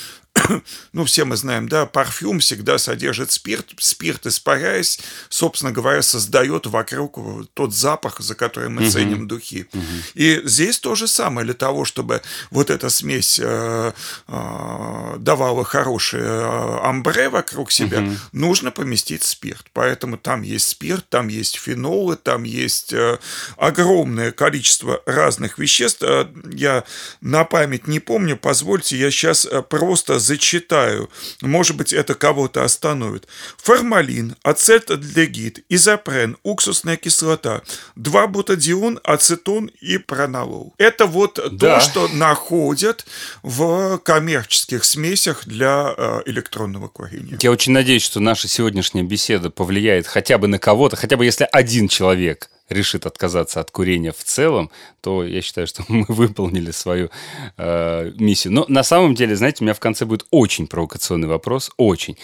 ну, 0.94 1.06
все 1.06 1.26
мы 1.26 1.36
знаем, 1.36 1.68
да, 1.70 1.86
парфюм 1.86 2.40
всегда 2.40 2.78
содержит 2.78 3.32
спирт. 3.32 3.74
Спирт, 3.78 4.26
испаряясь, 4.26 5.00
собственно 5.30 5.72
говоря, 5.72 6.02
создает 6.02 6.66
вокруг 6.66 7.20
тот 7.54 7.74
запах, 7.74 8.20
за 8.20 8.36
который 8.36 8.70
мы 8.70 8.84
угу. 8.84 8.92
ценим 8.92 9.28
духи. 9.28 9.68
Угу. 9.74 9.84
И 10.16 10.42
здесь 10.46 10.80
то 10.80 10.96
же 10.96 11.08
самое. 11.08 11.46
Для 11.46 11.54
того, 11.54 11.86
чтобы 11.86 12.22
вот 12.52 12.70
эта 12.70 12.90
смесь 12.90 13.40
э, 13.42 13.92
э, 14.28 15.16
давала 15.20 15.64
хорошее 15.64 16.24
э, 16.24 16.80
амбре 16.84 17.30
вокруг 17.30 17.72
себя, 17.72 18.00
угу. 18.00 18.12
нужно 18.32 18.72
поместить 18.72 19.24
спирт. 19.24 19.68
Поэтому 19.74 20.18
там 20.18 20.42
есть 20.42 20.70
спирт, 20.70 21.08
там 21.10 21.28
есть 21.28 21.58
фенолы, 21.58 22.16
там 22.16 22.44
есть 22.44 22.94
э, 22.94 23.20
огромное 23.58 24.32
количество 24.32 25.02
разных 25.06 25.58
веществ. 25.58 26.04
Э, 26.04 26.28
я 26.52 26.84
на 27.22 27.44
память 27.44 27.88
не 27.88 28.00
помню, 28.00 28.38
позвольте, 28.38 28.98
я 28.98 29.12
сейчас 29.12 29.46
э, 29.46 29.62
просто 29.62 30.20
зачитаю. 30.30 31.10
Может 31.42 31.76
быть, 31.76 31.92
это 31.92 32.14
кого-то 32.14 32.64
остановит. 32.64 33.28
Формалин, 33.58 34.36
ацетальдегид, 34.44 35.66
изопрен, 35.70 36.38
уксусная 36.44 36.98
кислота, 36.98 37.64
2-бутадион, 37.98 39.00
ацетон 39.04 39.72
и 39.82 39.98
пронолол. 39.98 40.76
Это 40.78 41.08
вот 41.08 41.40
да. 41.52 41.80
то, 41.80 41.82
что 41.82 42.08
находят 42.10 43.06
в 43.42 43.98
коммерческих 43.98 44.84
смесях 44.84 45.48
для 45.48 45.96
э, 45.98 46.22
электронного 46.28 46.88
курения. 46.88 47.38
Я 47.42 47.52
очень 47.52 47.74
надеюсь, 47.74 48.04
что 48.04 48.20
наша 48.20 48.48
сегодняшняя 48.48 49.04
беседа 49.04 49.50
повлияет 49.50 50.06
хотя 50.06 50.38
бы 50.38 50.48
на 50.48 50.60
кого-то, 50.60 50.96
хотя 50.96 51.18
бы 51.18 51.26
если 51.26 51.48
один 51.52 51.88
человек 51.88 52.50
решит 52.70 53.06
отказаться 53.06 53.60
от 53.60 53.72
курения 53.72 54.12
в 54.12 54.24
целом, 54.24 54.70
то 55.02 55.24
я 55.24 55.42
считаю, 55.42 55.68
что 55.68 55.84
мы 55.88 56.06
выполнили 56.08 56.72
свою 56.72 57.10
э, 57.58 58.12
миссию. 58.18 58.54
Но 58.54 58.66
на 58.68 58.84
самом 58.84 59.16
деле, 59.16 59.36
знаете, 59.36 59.58
у 59.62 59.64
меня 59.64 59.74
в 59.74 59.80
конце 59.80 60.06
будет 60.06 60.26
очень 60.32 60.68
провокационный 60.68 61.28
вопрос, 61.28 61.72
очень. 61.78 62.18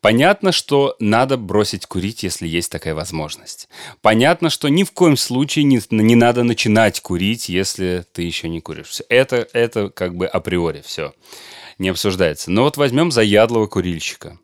Понятно, 0.00 0.52
что 0.52 0.96
надо 0.98 1.36
бросить 1.36 1.86
курить, 1.86 2.22
если 2.22 2.46
есть 2.46 2.70
такая 2.70 2.94
возможность. 2.94 3.68
Понятно, 4.00 4.50
что 4.50 4.68
ни 4.68 4.84
в 4.84 4.92
коем 4.92 5.16
случае 5.16 5.64
не, 5.64 5.80
не 5.90 6.14
надо 6.14 6.42
начинать 6.42 7.00
курить, 7.00 7.48
если 7.48 8.04
ты 8.12 8.22
еще 8.22 8.48
не 8.48 8.60
куришь. 8.60 9.00
Это, 9.08 9.48
это 9.52 9.88
как 9.90 10.16
бы 10.16 10.26
априори 10.26 10.82
все 10.84 11.14
не 11.78 11.88
обсуждается. 11.88 12.50
Но 12.50 12.64
вот 12.64 12.76
возьмем 12.76 13.10
заядлого 13.10 13.66
курильщика 13.66 14.38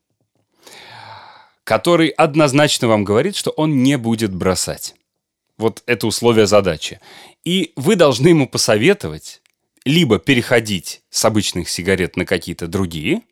который 1.68 2.08
однозначно 2.08 2.88
вам 2.88 3.04
говорит, 3.04 3.36
что 3.36 3.50
он 3.50 3.82
не 3.82 3.98
будет 3.98 4.34
бросать. 4.34 4.94
Вот 5.58 5.82
это 5.86 6.06
условие 6.06 6.46
задачи. 6.46 7.00
И 7.44 7.72
вы 7.76 7.96
должны 7.96 8.28
ему 8.28 8.48
посоветовать 8.48 9.42
либо 9.84 10.18
переходить 10.18 11.02
с 11.10 11.24
обычных 11.24 11.68
сигарет 11.68 12.16
на 12.16 12.24
какие-то 12.24 12.66
другие, 12.68 13.22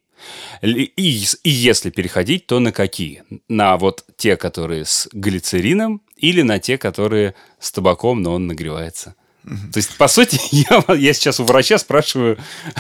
и, 0.62 0.92
и 0.94 1.50
если 1.50 1.90
переходить, 1.90 2.46
то 2.46 2.58
на 2.58 2.72
какие? 2.72 3.24
На 3.48 3.76
вот 3.76 4.04
те, 4.16 4.36
которые 4.36 4.84
с 4.84 5.08
глицерином, 5.12 6.02
или 6.16 6.42
на 6.42 6.58
те, 6.58 6.78
которые 6.78 7.34
с 7.60 7.70
табаком, 7.70 8.22
но 8.22 8.34
он 8.34 8.46
нагревается– 8.46 9.14
то 9.46 9.76
есть, 9.76 9.96
по 9.96 10.08
сути, 10.08 10.40
я, 10.50 10.84
я 10.94 11.14
сейчас 11.14 11.38
у 11.38 11.44
врача 11.44 11.78
спрашиваю... 11.78 12.36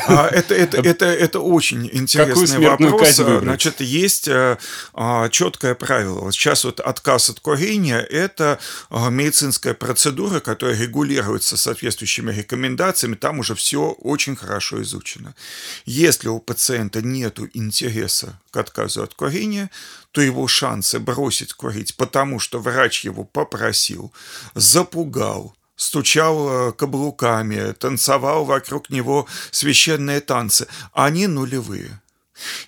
А, 0.08 0.26
это, 0.26 0.54
это, 0.54 0.76
это, 0.84 1.06
это 1.06 1.40
очень 1.40 1.88
интересный 1.92 2.58
вопрос. 2.58 3.14
Значит, 3.14 3.80
есть 3.80 4.28
а, 4.28 5.28
четкое 5.30 5.76
правило. 5.76 6.32
Сейчас 6.32 6.64
вот 6.64 6.80
отказ 6.80 7.30
от 7.30 7.38
курения– 7.38 7.98
это 8.10 8.58
а, 8.90 9.10
медицинская 9.10 9.74
процедура, 9.74 10.40
которая 10.40 10.76
регулируется 10.76 11.56
соответствующими 11.56 12.32
рекомендациями. 12.32 13.14
Там 13.14 13.38
уже 13.38 13.54
все 13.54 13.92
очень 14.00 14.34
хорошо 14.34 14.82
изучено. 14.82 15.36
Если 15.84 16.28
у 16.28 16.40
пациента 16.40 17.00
нет 17.00 17.38
интереса 17.54 18.40
к 18.50 18.56
отказу 18.56 19.04
от 19.04 19.14
курения, 19.14 19.70
то 20.10 20.20
его 20.20 20.48
шансы 20.48 20.98
бросить 20.98 21.52
курить, 21.52 21.96
потому 21.96 22.40
что 22.40 22.58
врач 22.58 23.04
его 23.04 23.22
попросил, 23.22 24.12
запугал, 24.54 25.54
стучал 25.76 26.48
э, 26.48 26.72
каблуками, 26.72 27.72
танцевал 27.72 28.44
вокруг 28.44 28.90
него 28.90 29.26
священные 29.50 30.20
танцы. 30.20 30.66
Они 30.92 31.26
нулевые. 31.26 32.00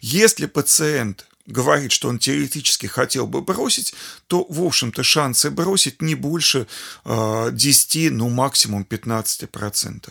Если 0.01 0.47
пациент 0.47 1.27
говорит, 1.47 1.93
что 1.93 2.09
он 2.09 2.19
теоретически 2.19 2.87
хотел 2.87 3.27
бы 3.27 3.41
бросить, 3.41 3.95
то, 4.27 4.47
в 4.49 4.63
общем-то, 4.63 5.03
шансы 5.03 5.51
бросить 5.51 6.03
не 6.03 6.15
больше 6.15 6.67
э, 7.05 7.49
10, 7.53 8.13
ну, 8.13 8.29
максимум 8.29 8.87
15%. 8.89 10.11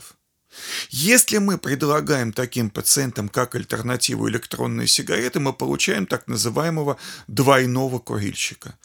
Если 0.89 1.37
мы 1.37 1.57
предлагаем 1.57 2.33
таким 2.33 2.69
пациентам 2.69 3.29
как 3.29 3.55
альтернативу 3.55 4.29
электронные 4.29 4.87
сигареты, 4.87 5.39
мы 5.39 5.53
получаем 5.53 6.05
так 6.05 6.27
называемого 6.27 6.97
двойного 7.27 7.99
курильщика. 7.99 8.75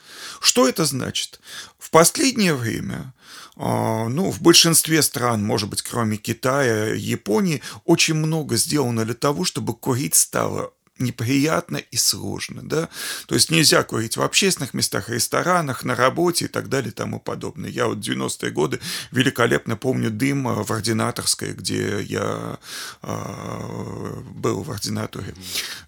Что 0.40 0.68
это 0.68 0.85
значит? 0.85 1.40
В 1.78 1.90
последнее 1.90 2.54
время 2.54 3.12
а, 3.56 4.08
ну, 4.08 4.30
в 4.30 4.40
большинстве 4.40 5.02
стран, 5.02 5.44
может 5.44 5.68
быть, 5.68 5.82
кроме 5.82 6.16
Китая, 6.16 6.94
Японии, 6.94 7.62
очень 7.85 8.14
много 8.14 8.56
сделано 8.56 9.04
для 9.04 9.14
того, 9.14 9.44
чтобы 9.44 9.74
курить 9.74 10.14
стало 10.14 10.72
неприятно 11.03 11.77
и 11.77 11.97
сложно, 11.97 12.62
да, 12.62 12.88
то 13.27 13.35
есть 13.35 13.51
нельзя 13.51 13.83
курить 13.83 14.17
в 14.17 14.23
общественных 14.23 14.75
местах, 14.75 15.09
ресторанах, 15.09 15.85
на 15.85 15.95
работе 15.95 16.47
и 16.47 16.49
так 16.49 16.69
далее 16.69 16.91
и 16.91 16.95
тому 16.95 17.21
подобное. 17.21 17.71
Я 17.71 17.87
вот 17.87 17.99
90-е 17.99 18.51
годы 18.51 18.81
великолепно 19.11 19.77
помню 19.77 20.11
дым 20.11 20.45
в 20.62 20.73
ординаторской, 20.73 21.53
где 21.53 22.01
я 22.03 22.59
э, 23.03 24.23
был 24.35 24.62
в 24.62 24.71
ординатуре. 24.71 25.35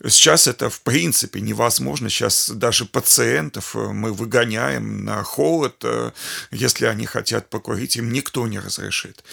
Сейчас 0.09 0.47
это 0.47 0.71
в 0.71 0.81
принципе 0.83 1.41
невозможно, 1.41 2.09
сейчас 2.09 2.51
даже 2.51 2.85
пациентов 2.85 3.75
мы 3.75 4.13
выгоняем 4.13 5.05
на 5.05 5.23
холод, 5.23 5.77
э, 5.85 6.11
если 6.51 6.87
они 6.87 7.07
хотят 7.07 7.51
покурить, 7.51 7.97
им 7.97 8.13
никто 8.13 8.47
не 8.47 8.59
разрешит. 8.59 9.25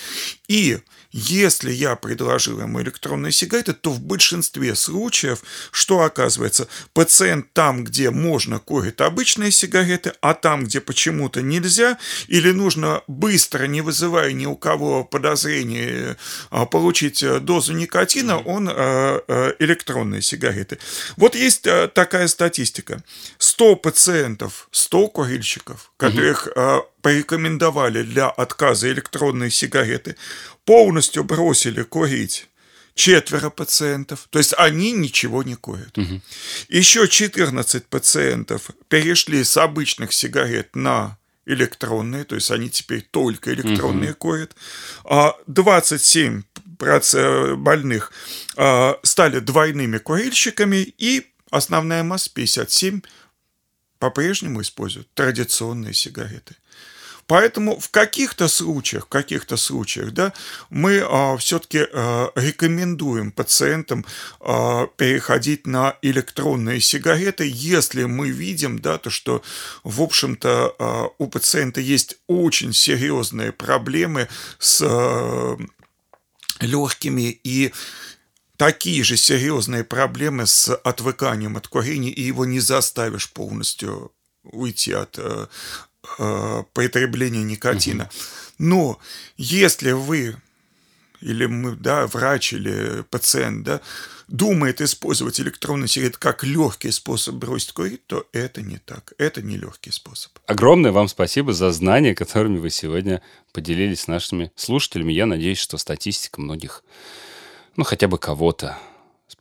И 0.48 0.80
если 1.12 1.72
я 1.72 1.96
предложил 1.96 2.62
ему 2.62 2.82
электронные 2.82 3.32
сигареты, 3.32 3.74
то 3.74 3.92
в 3.92 4.00
большинстве 4.00 4.76
случаев, 4.76 5.44
что 5.72 6.02
оказывается, 6.02 6.68
пациент 6.94 7.54
там, 7.54 7.84
где 7.84 8.12
можно, 8.12 8.60
курит 8.60 9.02
обычные 9.02 9.52
сигареты, 9.52 10.14
а 10.22 10.34
там, 10.34 10.66
где 10.66 10.82
почему-то 10.82 11.42
нельзя, 11.42 11.98
или 12.28 12.52
нужно 12.52 13.02
быстро, 13.08 13.66
не 13.66 13.82
вызывая 13.82 14.34
ни 14.34 14.46
у 14.46 14.56
кого 14.56 15.04
подозрений, 15.04 16.16
а, 16.50 16.66
получить 16.66 17.24
э, 17.24 17.40
дозу 17.40 17.74
никотина, 17.74 18.40
он 18.40 18.70
э, 18.70 18.74
э, 19.28 19.54
электронные 19.60 20.22
сигареты. 20.22 20.78
Вот 21.16 21.36
есть 21.36 21.68
такая 21.94 22.28
статистика. 22.28 23.04
100 23.38 23.76
пациентов, 23.78 24.68
100 24.72 25.08
курильщиков, 25.10 25.92
которых 25.98 26.48
порекомендовали 27.02 28.04
для 28.04 28.30
отказа 28.30 28.92
электронные 28.92 29.50
сигареты, 29.50 30.16
полностью 30.66 31.24
бросили 31.24 31.84
курить 31.84 32.48
четверо 32.94 33.50
пациентов, 33.50 34.28
то 34.30 34.40
есть 34.40 34.54
они 34.58 34.92
ничего 34.92 35.44
не 35.44 35.56
курят. 35.56 35.98
Угу. 35.98 36.22
Еще 36.70 37.08
14 37.08 37.86
пациентов 37.88 38.72
перешли 38.88 39.44
с 39.44 39.58
обычных 39.58 40.14
сигарет 40.14 40.76
на 40.76 41.18
электронные, 41.46 42.24
то 42.24 42.36
есть 42.36 42.52
они 42.52 42.70
теперь 42.70 43.02
только 43.10 43.54
электронные 43.54 44.12
угу. 44.12 44.18
курят. 44.20 44.56
А 45.04 45.36
27 45.48 46.44
больных 47.58 48.12
а, 48.56 49.00
стали 49.04 49.40
двойными 49.40 49.98
курильщиками, 49.98 50.94
и 50.98 51.28
основная 51.52 52.04
масса 52.04 52.32
57 52.34 53.02
по-прежнему 54.00 54.62
используют 54.62 55.14
традиционные 55.14 55.94
сигареты. 55.94 56.56
Поэтому 57.32 57.80
в 57.80 57.90
каких-то 57.92 58.50
случаях, 58.50 59.06
в 59.06 59.08
каких-то 59.08 59.56
случаях, 59.56 60.12
да, 60.12 60.34
мы 60.70 61.00
а, 61.00 61.38
все-таки 61.38 61.80
а, 61.80 62.30
рекомендуем 62.36 63.32
пациентам 63.32 64.06
а, 64.42 64.88
переходить 64.98 65.66
на 65.66 65.96
электронные 66.02 66.82
сигареты, 66.82 67.50
если 67.50 68.04
мы 68.04 68.32
видим, 68.32 68.80
да, 68.80 68.98
то 68.98 69.10
что, 69.10 69.44
в 69.86 70.02
общем-то, 70.02 70.76
а, 70.78 71.08
у 71.20 71.28
пациента 71.28 71.80
есть 71.80 72.18
очень 72.28 72.74
серьезные 72.74 73.54
проблемы 73.54 74.28
с 74.60 74.82
а, 74.86 75.58
легкими 76.60 77.40
и 77.46 77.72
такие 78.58 79.06
же 79.06 79.16
серьезные 79.16 79.86
проблемы 79.86 80.48
с 80.48 80.76
отвыканием 80.76 81.56
от 81.56 81.70
курения, 81.70 82.12
и 82.12 82.24
его 82.24 82.44
не 82.44 82.60
заставишь 82.60 83.32
полностью 83.32 84.12
уйти 84.44 84.92
от 84.92 85.18
э, 85.18 85.48
э, 86.20 86.64
потребления 86.74 87.44
никотина. 87.44 88.10
Но 88.58 89.00
если 89.38 89.92
вы 89.92 90.36
или 91.22 91.46
мы, 91.46 91.76
да, 91.76 92.08
врач 92.08 92.54
или 92.54 93.04
пациент, 93.10 93.64
да, 93.64 93.82
думает 94.28 94.82
использовать 94.82 95.40
электронный 95.40 95.88
сигарет 95.88 96.18
как 96.18 96.44
легкий 96.44 96.92
способ 96.92 97.36
бросить 97.36 97.74
курить, 97.74 98.06
то 98.08 98.26
это 98.32 98.62
не 98.62 98.78
так. 98.78 99.14
Это 99.18 99.42
не 99.42 99.58
легкий 99.58 99.92
способ. 99.92 100.32
Огромное 100.48 100.92
вам 100.92 101.08
спасибо 101.08 101.54
за 101.54 101.72
знания, 101.72 102.16
которыми 102.16 102.58
вы 102.58 102.70
сегодня 102.70 103.22
поделились 103.54 104.02
с 104.02 104.08
нашими 104.08 104.52
слушателями. 104.56 105.14
Я 105.14 105.26
надеюсь, 105.26 105.60
что 105.60 105.78
статистика 105.78 106.42
многих, 106.42 106.84
ну, 107.76 107.84
хотя 107.84 108.08
бы 108.08 108.18
кого-то 108.18 108.78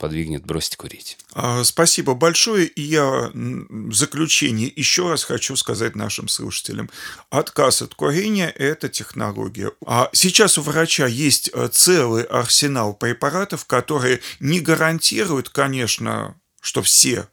сподвигнет 0.00 0.46
бросить 0.46 0.76
курить. 0.76 1.18
А, 1.34 1.62
спасибо 1.62 2.14
большое. 2.14 2.64
И 2.64 2.80
я 2.80 3.30
в 3.34 3.92
заключение 3.92 4.72
еще 4.74 5.10
раз 5.10 5.24
хочу 5.24 5.56
сказать 5.56 5.94
нашим 5.94 6.26
слушателям. 6.26 6.88
Отказ 7.28 7.82
от 7.82 7.94
курения– 7.94 8.48
это 8.58 8.88
технология. 8.88 9.72
А 9.84 10.08
сейчас 10.14 10.56
у 10.56 10.62
врача 10.62 11.06
есть 11.06 11.50
э, 11.52 11.68
целый 11.70 12.22
арсенал 12.22 12.94
препаратов, 12.94 13.66
которые 13.66 14.20
не 14.40 14.60
гарантируют, 14.60 15.50
конечно, 15.50 16.34
что 16.62 16.80
все 16.80 17.28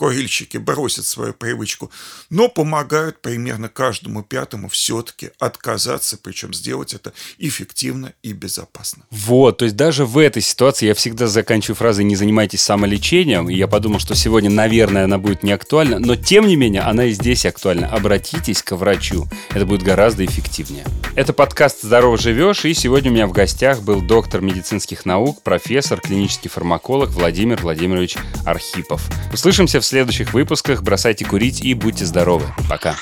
курильщики 0.00 0.56
бросят 0.56 1.04
свою 1.04 1.34
привычку, 1.34 1.90
но 2.30 2.48
помогают 2.48 3.20
примерно 3.20 3.68
каждому 3.68 4.22
пятому 4.22 4.70
все-таки 4.70 5.32
отказаться, 5.38 6.16
причем 6.16 6.54
сделать 6.54 6.94
это 6.94 7.12
эффективно 7.36 8.14
и 8.22 8.32
безопасно. 8.32 9.04
Вот, 9.10 9.58
то 9.58 9.66
есть 9.66 9.76
даже 9.76 10.06
в 10.06 10.16
этой 10.16 10.40
ситуации 10.40 10.86
я 10.86 10.94
всегда 10.94 11.26
заканчиваю 11.26 11.76
фразой 11.76 12.04
«не 12.04 12.16
занимайтесь 12.16 12.62
самолечением», 12.62 13.50
и 13.50 13.54
я 13.54 13.68
подумал, 13.68 14.00
что 14.00 14.14
сегодня, 14.14 14.48
наверное, 14.48 15.04
она 15.04 15.18
будет 15.18 15.42
не 15.42 15.52
актуальна, 15.52 15.98
но 15.98 16.16
тем 16.16 16.46
не 16.46 16.56
менее 16.56 16.80
она 16.80 17.04
и 17.04 17.12
здесь 17.12 17.44
актуальна. 17.44 17.86
Обратитесь 17.88 18.62
к 18.62 18.74
врачу, 18.74 19.26
это 19.50 19.66
будет 19.66 19.82
гораздо 19.82 20.24
эффективнее. 20.24 20.86
Это 21.14 21.34
подкаст 21.34 21.82
«Здорово 21.82 22.16
живешь», 22.16 22.64
и 22.64 22.72
сегодня 22.72 23.10
у 23.10 23.14
меня 23.14 23.26
в 23.26 23.32
гостях 23.32 23.82
был 23.82 24.00
доктор 24.00 24.40
медицинских 24.40 25.04
наук, 25.04 25.42
профессор, 25.42 26.00
клинический 26.00 26.48
фармаколог 26.48 27.10
Владимир 27.10 27.60
Владимирович 27.60 28.16
Архипов. 28.46 29.06
Услышимся 29.34 29.80
в 29.80 29.89
следующих 29.90 30.32
выпусках. 30.32 30.82
Бросайте 30.82 31.24
курить 31.24 31.60
и 31.60 31.74
будьте 31.74 32.06
здоровы. 32.06 32.46
Пока. 32.68 32.96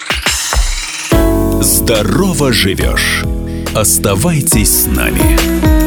Здорово 1.61 2.53
живешь. 2.53 3.24
Оставайтесь 3.74 4.85
с 4.85 4.87
нами. 4.87 5.78